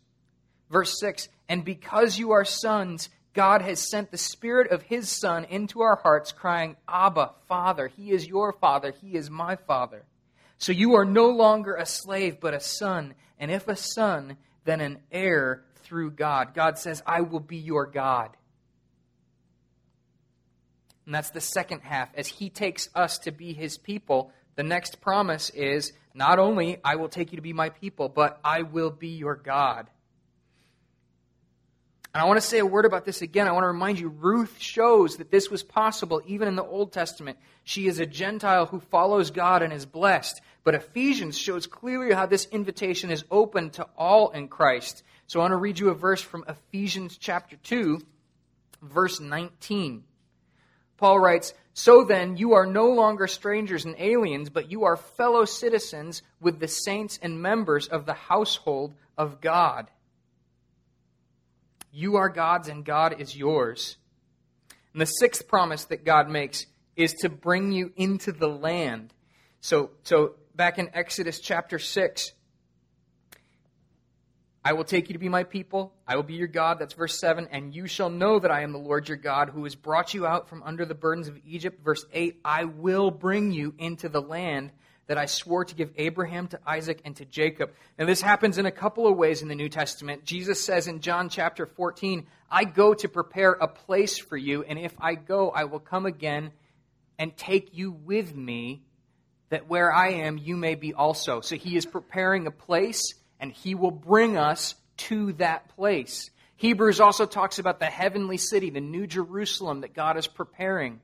Verse 0.70 0.98
6 1.00 1.28
And 1.48 1.64
because 1.64 2.18
you 2.18 2.32
are 2.32 2.44
sons, 2.44 3.08
God 3.32 3.62
has 3.62 3.80
sent 3.80 4.10
the 4.10 4.18
Spirit 4.18 4.70
of 4.70 4.82
His 4.82 5.08
Son 5.08 5.44
into 5.44 5.80
our 5.80 5.96
hearts, 5.96 6.30
crying, 6.30 6.76
Abba, 6.88 7.32
Father. 7.48 7.88
He 7.88 8.10
is 8.10 8.26
your 8.26 8.52
Father. 8.52 8.92
He 9.00 9.14
is 9.14 9.30
my 9.30 9.56
Father. 9.56 10.04
So 10.58 10.72
you 10.72 10.94
are 10.94 11.04
no 11.04 11.28
longer 11.28 11.74
a 11.74 11.86
slave, 11.86 12.38
but 12.40 12.54
a 12.54 12.60
son. 12.60 13.14
And 13.38 13.50
if 13.50 13.68
a 13.68 13.76
son, 13.76 14.36
then 14.64 14.80
an 14.80 14.98
heir 15.10 15.64
through 15.82 16.12
God. 16.12 16.54
God 16.54 16.78
says, 16.78 17.02
I 17.06 17.20
will 17.20 17.40
be 17.40 17.56
your 17.56 17.86
God. 17.86 18.36
And 21.06 21.14
that's 21.14 21.30
the 21.30 21.40
second 21.40 21.80
half. 21.80 22.08
As 22.14 22.26
He 22.26 22.48
takes 22.48 22.88
us 22.94 23.18
to 23.20 23.32
be 23.32 23.52
His 23.52 23.76
people, 23.76 24.32
the 24.56 24.62
next 24.62 25.00
promise 25.00 25.50
is 25.50 25.92
not 26.14 26.38
only 26.38 26.78
I 26.84 26.96
will 26.96 27.08
take 27.08 27.32
you 27.32 27.36
to 27.36 27.42
be 27.42 27.52
my 27.52 27.68
people, 27.68 28.08
but 28.08 28.40
I 28.44 28.62
will 28.62 28.90
be 28.90 29.08
your 29.08 29.34
God. 29.34 29.88
And 32.14 32.22
I 32.22 32.26
want 32.26 32.40
to 32.40 32.46
say 32.46 32.60
a 32.60 32.66
word 32.66 32.84
about 32.84 33.04
this 33.04 33.22
again. 33.22 33.48
I 33.48 33.52
want 33.52 33.64
to 33.64 33.68
remind 33.68 33.98
you 33.98 34.08
Ruth 34.08 34.54
shows 34.60 35.16
that 35.16 35.32
this 35.32 35.50
was 35.50 35.64
possible 35.64 36.22
even 36.26 36.46
in 36.46 36.54
the 36.54 36.62
Old 36.62 36.92
Testament. 36.92 37.38
She 37.64 37.88
is 37.88 37.98
a 37.98 38.06
Gentile 38.06 38.66
who 38.66 38.78
follows 38.78 39.32
God 39.32 39.62
and 39.62 39.72
is 39.72 39.84
blessed. 39.84 40.40
But 40.62 40.76
Ephesians 40.76 41.36
shows 41.36 41.66
clearly 41.66 42.14
how 42.14 42.26
this 42.26 42.46
invitation 42.52 43.10
is 43.10 43.24
open 43.32 43.70
to 43.70 43.88
all 43.98 44.30
in 44.30 44.46
Christ. 44.46 45.02
So 45.26 45.40
I 45.40 45.42
want 45.42 45.52
to 45.52 45.56
read 45.56 45.80
you 45.80 45.88
a 45.88 45.94
verse 45.94 46.22
from 46.22 46.44
Ephesians 46.46 47.18
chapter 47.18 47.56
2, 47.56 48.00
verse 48.80 49.18
19. 49.18 50.04
Paul 50.96 51.18
writes, 51.18 51.52
so 51.76 52.04
then, 52.04 52.36
you 52.36 52.54
are 52.54 52.66
no 52.66 52.90
longer 52.90 53.26
strangers 53.26 53.84
and 53.84 53.96
aliens, 53.98 54.48
but 54.48 54.70
you 54.70 54.84
are 54.84 54.96
fellow 54.96 55.44
citizens 55.44 56.22
with 56.40 56.60
the 56.60 56.68
saints 56.68 57.18
and 57.20 57.42
members 57.42 57.88
of 57.88 58.06
the 58.06 58.14
household 58.14 58.94
of 59.18 59.40
God. 59.40 59.88
You 61.96 62.16
are 62.16 62.28
God's, 62.28 62.66
and 62.66 62.84
God 62.84 63.20
is 63.20 63.36
yours. 63.36 63.98
And 64.92 65.00
the 65.00 65.06
sixth 65.06 65.46
promise 65.46 65.84
that 65.84 66.04
God 66.04 66.28
makes 66.28 66.66
is 66.96 67.12
to 67.20 67.28
bring 67.28 67.70
you 67.70 67.92
into 67.94 68.32
the 68.32 68.48
land. 68.48 69.14
So, 69.60 69.90
so 70.02 70.34
back 70.56 70.80
in 70.80 70.90
Exodus 70.92 71.38
chapter 71.38 71.78
6, 71.78 72.32
I 74.64 74.72
will 74.72 74.82
take 74.82 75.08
you 75.08 75.12
to 75.12 75.20
be 75.20 75.28
my 75.28 75.44
people. 75.44 75.94
I 76.04 76.16
will 76.16 76.24
be 76.24 76.34
your 76.34 76.48
God. 76.48 76.80
That's 76.80 76.94
verse 76.94 77.16
7. 77.16 77.46
And 77.52 77.72
you 77.72 77.86
shall 77.86 78.10
know 78.10 78.40
that 78.40 78.50
I 78.50 78.62
am 78.62 78.72
the 78.72 78.78
Lord 78.78 79.08
your 79.08 79.16
God 79.16 79.50
who 79.50 79.62
has 79.62 79.76
brought 79.76 80.14
you 80.14 80.26
out 80.26 80.48
from 80.48 80.64
under 80.64 80.84
the 80.84 80.96
burdens 80.96 81.28
of 81.28 81.38
Egypt. 81.46 81.84
Verse 81.84 82.04
8. 82.12 82.40
I 82.44 82.64
will 82.64 83.12
bring 83.12 83.52
you 83.52 83.72
into 83.78 84.08
the 84.08 84.22
land 84.22 84.72
that 85.06 85.18
I 85.18 85.26
swore 85.26 85.64
to 85.64 85.74
give 85.74 85.90
Abraham, 85.96 86.48
to 86.48 86.60
Isaac, 86.66 87.00
and 87.04 87.14
to 87.16 87.24
Jacob. 87.24 87.72
Now, 87.98 88.06
this 88.06 88.22
happens 88.22 88.58
in 88.58 88.66
a 88.66 88.70
couple 88.70 89.06
of 89.06 89.16
ways 89.16 89.42
in 89.42 89.48
the 89.48 89.54
New 89.54 89.68
Testament. 89.68 90.24
Jesus 90.24 90.64
says 90.64 90.86
in 90.86 91.00
John 91.00 91.28
chapter 91.28 91.66
14, 91.66 92.26
I 92.50 92.64
go 92.64 92.94
to 92.94 93.08
prepare 93.08 93.52
a 93.52 93.68
place 93.68 94.18
for 94.18 94.36
you, 94.36 94.62
and 94.62 94.78
if 94.78 94.94
I 95.00 95.14
go, 95.14 95.50
I 95.50 95.64
will 95.64 95.80
come 95.80 96.06
again 96.06 96.52
and 97.18 97.36
take 97.36 97.76
you 97.76 97.92
with 97.92 98.34
me, 98.34 98.82
that 99.50 99.68
where 99.68 99.92
I 99.92 100.08
am, 100.08 100.38
you 100.38 100.56
may 100.56 100.74
be 100.74 100.94
also. 100.94 101.40
So 101.40 101.56
he 101.56 101.76
is 101.76 101.86
preparing 101.86 102.46
a 102.46 102.50
place 102.50 103.14
and 103.38 103.52
he 103.52 103.74
will 103.74 103.90
bring 103.90 104.36
us 104.36 104.74
to 104.96 105.32
that 105.34 105.68
place. 105.76 106.30
Hebrews 106.56 107.00
also 107.00 107.26
talks 107.26 107.58
about 107.58 107.78
the 107.78 107.86
heavenly 107.86 108.36
city, 108.36 108.70
the 108.70 108.80
new 108.80 109.06
Jerusalem 109.06 109.82
that 109.82 109.94
God 109.94 110.16
is 110.16 110.26
preparing. 110.26 111.00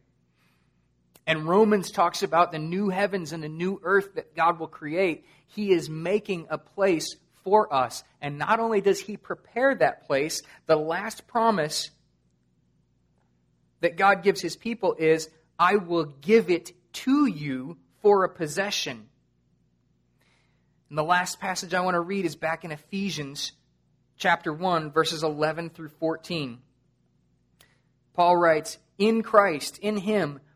And 1.26 1.46
Romans 1.46 1.90
talks 1.90 2.22
about 2.22 2.52
the 2.52 2.58
new 2.58 2.88
heavens 2.88 3.32
and 3.32 3.42
the 3.42 3.48
new 3.48 3.80
earth 3.82 4.14
that 4.14 4.34
God 4.34 4.58
will 4.58 4.68
create. 4.68 5.24
He 5.46 5.72
is 5.72 5.88
making 5.88 6.46
a 6.50 6.58
place 6.58 7.16
for 7.44 7.72
us. 7.72 8.02
And 8.20 8.38
not 8.38 8.60
only 8.60 8.80
does 8.80 9.00
He 9.00 9.16
prepare 9.16 9.74
that 9.74 10.06
place, 10.06 10.42
the 10.66 10.76
last 10.76 11.26
promise 11.26 11.90
that 13.80 13.96
God 13.96 14.22
gives 14.22 14.40
His 14.40 14.56
people 14.56 14.94
is, 14.98 15.28
I 15.58 15.76
will 15.76 16.04
give 16.04 16.50
it 16.50 16.72
to 16.92 17.26
you 17.26 17.76
for 18.02 18.24
a 18.24 18.28
possession. 18.28 19.08
And 20.88 20.98
the 20.98 21.04
last 21.04 21.38
passage 21.38 21.72
I 21.72 21.80
want 21.80 21.94
to 21.94 22.00
read 22.00 22.24
is 22.24 22.36
back 22.36 22.64
in 22.64 22.72
Ephesians 22.72 23.52
chapter 24.16 24.52
1, 24.52 24.90
verses 24.90 25.22
11 25.22 25.70
through 25.70 25.88
14. 25.88 26.58
Paul 28.14 28.36
writes, 28.36 28.78
In 28.98 29.22
Christ, 29.22 29.78
in 29.78 29.96
Him, 29.96 30.40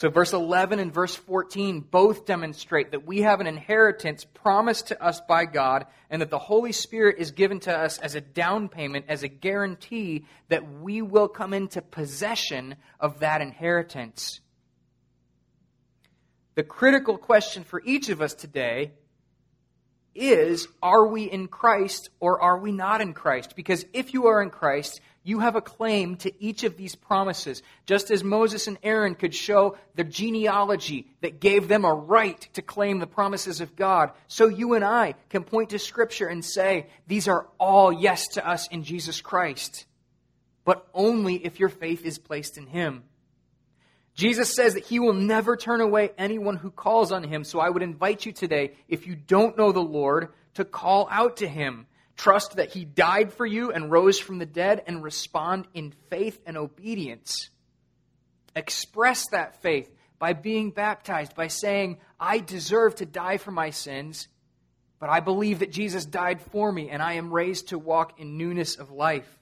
So, 0.00 0.10
verse 0.10 0.32
11 0.32 0.78
and 0.78 0.94
verse 0.94 1.16
14 1.16 1.80
both 1.80 2.24
demonstrate 2.24 2.92
that 2.92 3.04
we 3.04 3.22
have 3.22 3.40
an 3.40 3.48
inheritance 3.48 4.24
promised 4.24 4.88
to 4.88 5.02
us 5.02 5.20
by 5.20 5.44
God, 5.44 5.86
and 6.08 6.22
that 6.22 6.30
the 6.30 6.38
Holy 6.38 6.70
Spirit 6.70 7.16
is 7.18 7.32
given 7.32 7.58
to 7.60 7.76
us 7.76 7.98
as 7.98 8.14
a 8.14 8.20
down 8.20 8.68
payment, 8.68 9.06
as 9.08 9.24
a 9.24 9.28
guarantee 9.28 10.24
that 10.50 10.80
we 10.80 11.02
will 11.02 11.26
come 11.26 11.52
into 11.52 11.82
possession 11.82 12.76
of 13.00 13.18
that 13.20 13.40
inheritance. 13.40 14.38
The 16.54 16.62
critical 16.62 17.18
question 17.18 17.64
for 17.64 17.82
each 17.84 18.08
of 18.08 18.22
us 18.22 18.34
today 18.34 18.92
is 20.18 20.68
are 20.82 21.06
we 21.06 21.24
in 21.24 21.48
Christ 21.48 22.10
or 22.20 22.40
are 22.42 22.58
we 22.58 22.72
not 22.72 23.00
in 23.00 23.14
Christ? 23.14 23.54
Because 23.56 23.86
if 23.92 24.12
you 24.12 24.26
are 24.26 24.42
in 24.42 24.50
Christ, 24.50 25.00
you 25.22 25.40
have 25.40 25.56
a 25.56 25.60
claim 25.60 26.16
to 26.16 26.32
each 26.42 26.64
of 26.64 26.76
these 26.76 26.94
promises. 26.94 27.62
Just 27.86 28.10
as 28.10 28.24
Moses 28.24 28.66
and 28.66 28.78
Aaron 28.82 29.14
could 29.14 29.34
show 29.34 29.76
the 29.94 30.04
genealogy 30.04 31.06
that 31.20 31.38
gave 31.38 31.68
them 31.68 31.84
a 31.84 31.94
right 31.94 32.40
to 32.54 32.62
claim 32.62 32.98
the 32.98 33.06
promises 33.06 33.60
of 33.60 33.76
God, 33.76 34.10
so 34.26 34.48
you 34.48 34.74
and 34.74 34.84
I 34.84 35.14
can 35.28 35.44
point 35.44 35.70
to 35.70 35.78
Scripture 35.78 36.28
and 36.28 36.44
say, 36.44 36.86
these 37.06 37.28
are 37.28 37.46
all 37.60 37.92
yes 37.92 38.26
to 38.28 38.48
us 38.48 38.68
in 38.68 38.84
Jesus 38.84 39.20
Christ. 39.20 39.84
But 40.64 40.86
only 40.94 41.34
if 41.34 41.60
your 41.60 41.68
faith 41.68 42.04
is 42.04 42.18
placed 42.18 42.58
in 42.58 42.66
Him. 42.66 43.04
Jesus 44.18 44.52
says 44.52 44.74
that 44.74 44.84
he 44.84 44.98
will 44.98 45.12
never 45.12 45.56
turn 45.56 45.80
away 45.80 46.10
anyone 46.18 46.56
who 46.56 46.72
calls 46.72 47.12
on 47.12 47.22
him. 47.22 47.44
So 47.44 47.60
I 47.60 47.70
would 47.70 47.84
invite 47.84 48.26
you 48.26 48.32
today, 48.32 48.72
if 48.88 49.06
you 49.06 49.14
don't 49.14 49.56
know 49.56 49.70
the 49.70 49.78
Lord, 49.78 50.30
to 50.54 50.64
call 50.64 51.06
out 51.08 51.36
to 51.36 51.46
him. 51.48 51.86
Trust 52.16 52.56
that 52.56 52.72
he 52.72 52.84
died 52.84 53.32
for 53.32 53.46
you 53.46 53.70
and 53.70 53.92
rose 53.92 54.18
from 54.18 54.38
the 54.38 54.44
dead 54.44 54.82
and 54.88 55.04
respond 55.04 55.68
in 55.72 55.94
faith 56.10 56.40
and 56.46 56.56
obedience. 56.56 57.50
Express 58.56 59.28
that 59.30 59.62
faith 59.62 59.88
by 60.18 60.32
being 60.32 60.72
baptized, 60.72 61.36
by 61.36 61.46
saying, 61.46 61.98
I 62.18 62.40
deserve 62.40 62.96
to 62.96 63.06
die 63.06 63.36
for 63.36 63.52
my 63.52 63.70
sins, 63.70 64.26
but 64.98 65.10
I 65.10 65.20
believe 65.20 65.60
that 65.60 65.70
Jesus 65.70 66.04
died 66.04 66.42
for 66.50 66.72
me 66.72 66.90
and 66.90 67.00
I 67.00 67.12
am 67.12 67.32
raised 67.32 67.68
to 67.68 67.78
walk 67.78 68.18
in 68.18 68.36
newness 68.36 68.74
of 68.74 68.90
life. 68.90 69.38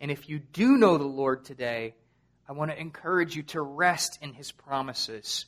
And 0.00 0.12
if 0.12 0.28
you 0.28 0.38
do 0.38 0.76
know 0.76 0.98
the 0.98 1.04
Lord 1.04 1.44
today, 1.44 1.96
I 2.48 2.52
want 2.52 2.70
to 2.70 2.80
encourage 2.80 3.36
you 3.36 3.42
to 3.44 3.62
rest 3.62 4.18
in 4.20 4.32
his 4.32 4.52
promises. 4.52 5.46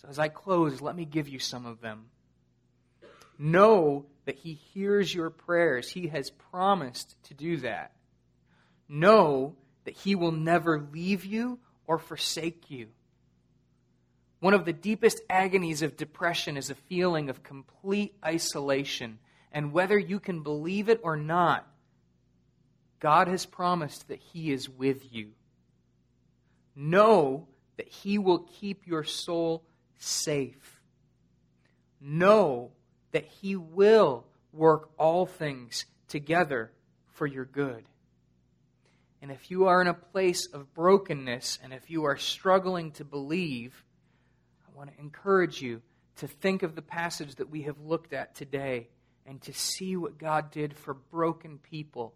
So, 0.00 0.08
as 0.08 0.18
I 0.18 0.28
close, 0.28 0.80
let 0.80 0.96
me 0.96 1.04
give 1.04 1.28
you 1.28 1.38
some 1.38 1.66
of 1.66 1.80
them. 1.80 2.06
Know 3.38 4.06
that 4.24 4.36
he 4.36 4.54
hears 4.54 5.14
your 5.14 5.30
prayers, 5.30 5.90
he 5.90 6.08
has 6.08 6.30
promised 6.30 7.16
to 7.24 7.34
do 7.34 7.58
that. 7.58 7.92
Know 8.88 9.56
that 9.84 9.94
he 9.94 10.14
will 10.14 10.32
never 10.32 10.86
leave 10.92 11.24
you 11.24 11.58
or 11.86 11.98
forsake 11.98 12.70
you. 12.70 12.88
One 14.40 14.54
of 14.54 14.64
the 14.64 14.72
deepest 14.72 15.20
agonies 15.30 15.82
of 15.82 15.96
depression 15.96 16.56
is 16.56 16.70
a 16.70 16.74
feeling 16.74 17.30
of 17.30 17.42
complete 17.42 18.14
isolation. 18.24 19.18
And 19.50 19.72
whether 19.72 19.98
you 19.98 20.20
can 20.20 20.42
believe 20.42 20.88
it 20.88 21.00
or 21.02 21.16
not, 21.16 21.66
God 23.00 23.28
has 23.28 23.46
promised 23.46 24.08
that 24.08 24.20
He 24.20 24.52
is 24.52 24.68
with 24.68 25.12
you 25.12 25.32
know 26.76 27.48
that 27.78 27.88
He 27.88 28.18
will 28.18 28.40
keep 28.60 28.86
your 28.86 29.02
soul 29.02 29.64
safe. 29.98 30.80
Know 32.00 32.70
that 33.12 33.24
He 33.24 33.56
will 33.56 34.24
work 34.52 34.90
all 34.98 35.26
things 35.26 35.86
together 36.08 36.70
for 37.14 37.26
your 37.26 37.46
good. 37.46 37.84
And 39.22 39.32
if 39.32 39.50
you 39.50 39.66
are 39.66 39.80
in 39.80 39.88
a 39.88 39.94
place 39.94 40.46
of 40.46 40.72
brokenness 40.74 41.58
and 41.62 41.72
if 41.72 41.90
you 41.90 42.04
are 42.04 42.16
struggling 42.16 42.92
to 42.92 43.04
believe, 43.04 43.84
I 44.68 44.76
want 44.76 44.94
to 44.94 45.00
encourage 45.00 45.60
you 45.60 45.82
to 46.16 46.28
think 46.28 46.62
of 46.62 46.74
the 46.74 46.82
passage 46.82 47.34
that 47.36 47.50
we 47.50 47.62
have 47.62 47.80
looked 47.80 48.12
at 48.12 48.34
today 48.34 48.88
and 49.26 49.40
to 49.42 49.52
see 49.52 49.96
what 49.96 50.18
God 50.18 50.50
did 50.50 50.76
for 50.76 50.94
broken 50.94 51.58
people 51.58 52.14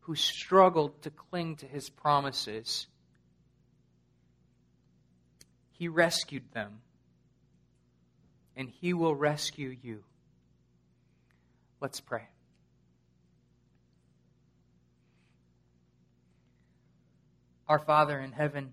who 0.00 0.14
struggled 0.14 1.02
to 1.02 1.10
cling 1.10 1.56
to 1.56 1.66
his 1.66 1.88
promises 1.88 2.86
he 5.78 5.86
rescued 5.86 6.50
them, 6.52 6.80
and 8.56 8.68
He 8.68 8.92
will 8.92 9.14
rescue 9.14 9.76
you. 9.80 10.02
Let's 11.80 12.00
pray. 12.00 12.26
Our 17.68 17.78
Father 17.78 18.18
in 18.18 18.32
heaven, 18.32 18.72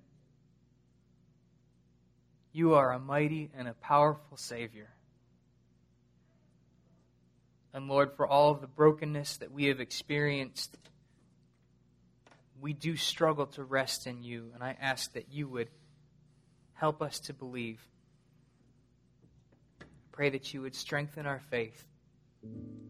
you 2.51 2.73
are 2.73 2.91
a 2.91 2.99
mighty 2.99 3.51
and 3.55 3.67
a 3.67 3.73
powerful 3.73 4.37
Savior. 4.37 4.89
And 7.71 7.87
Lord, 7.87 8.13
for 8.15 8.25
all 8.25 8.49
of 8.49 8.61
the 8.61 8.67
brokenness 8.67 9.37
that 9.37 9.51
we 9.51 9.65
have 9.65 9.79
experienced, 9.79 10.75
we 12.59 12.73
do 12.73 12.95
struggle 12.95 13.45
to 13.47 13.63
rest 13.63 14.07
in 14.07 14.23
you. 14.23 14.49
And 14.55 14.63
I 14.63 14.75
ask 14.81 15.13
that 15.13 15.31
you 15.31 15.47
would 15.49 15.67
Help 16.75 17.01
us 17.01 17.19
to 17.21 17.33
believe. 17.33 17.79
Pray 20.11 20.29
that 20.29 20.53
you 20.53 20.61
would 20.61 20.75
strengthen 20.75 21.25
our 21.25 21.41
faith. 21.49 21.83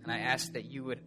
And 0.03 0.11
I 0.11 0.19
ask 0.19 0.53
that 0.53 0.65
you 0.65 0.83
would 0.83 1.01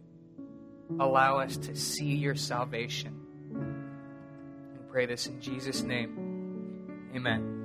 allow 0.99 1.39
us 1.39 1.55
to 1.57 1.75
see 1.75 2.15
your 2.15 2.35
salvation. 2.35 3.15
And 3.53 4.89
pray 4.89 5.05
this 5.05 5.27
in 5.27 5.39
Jesus' 5.39 5.81
name. 5.83 7.11
Amen. 7.15 7.58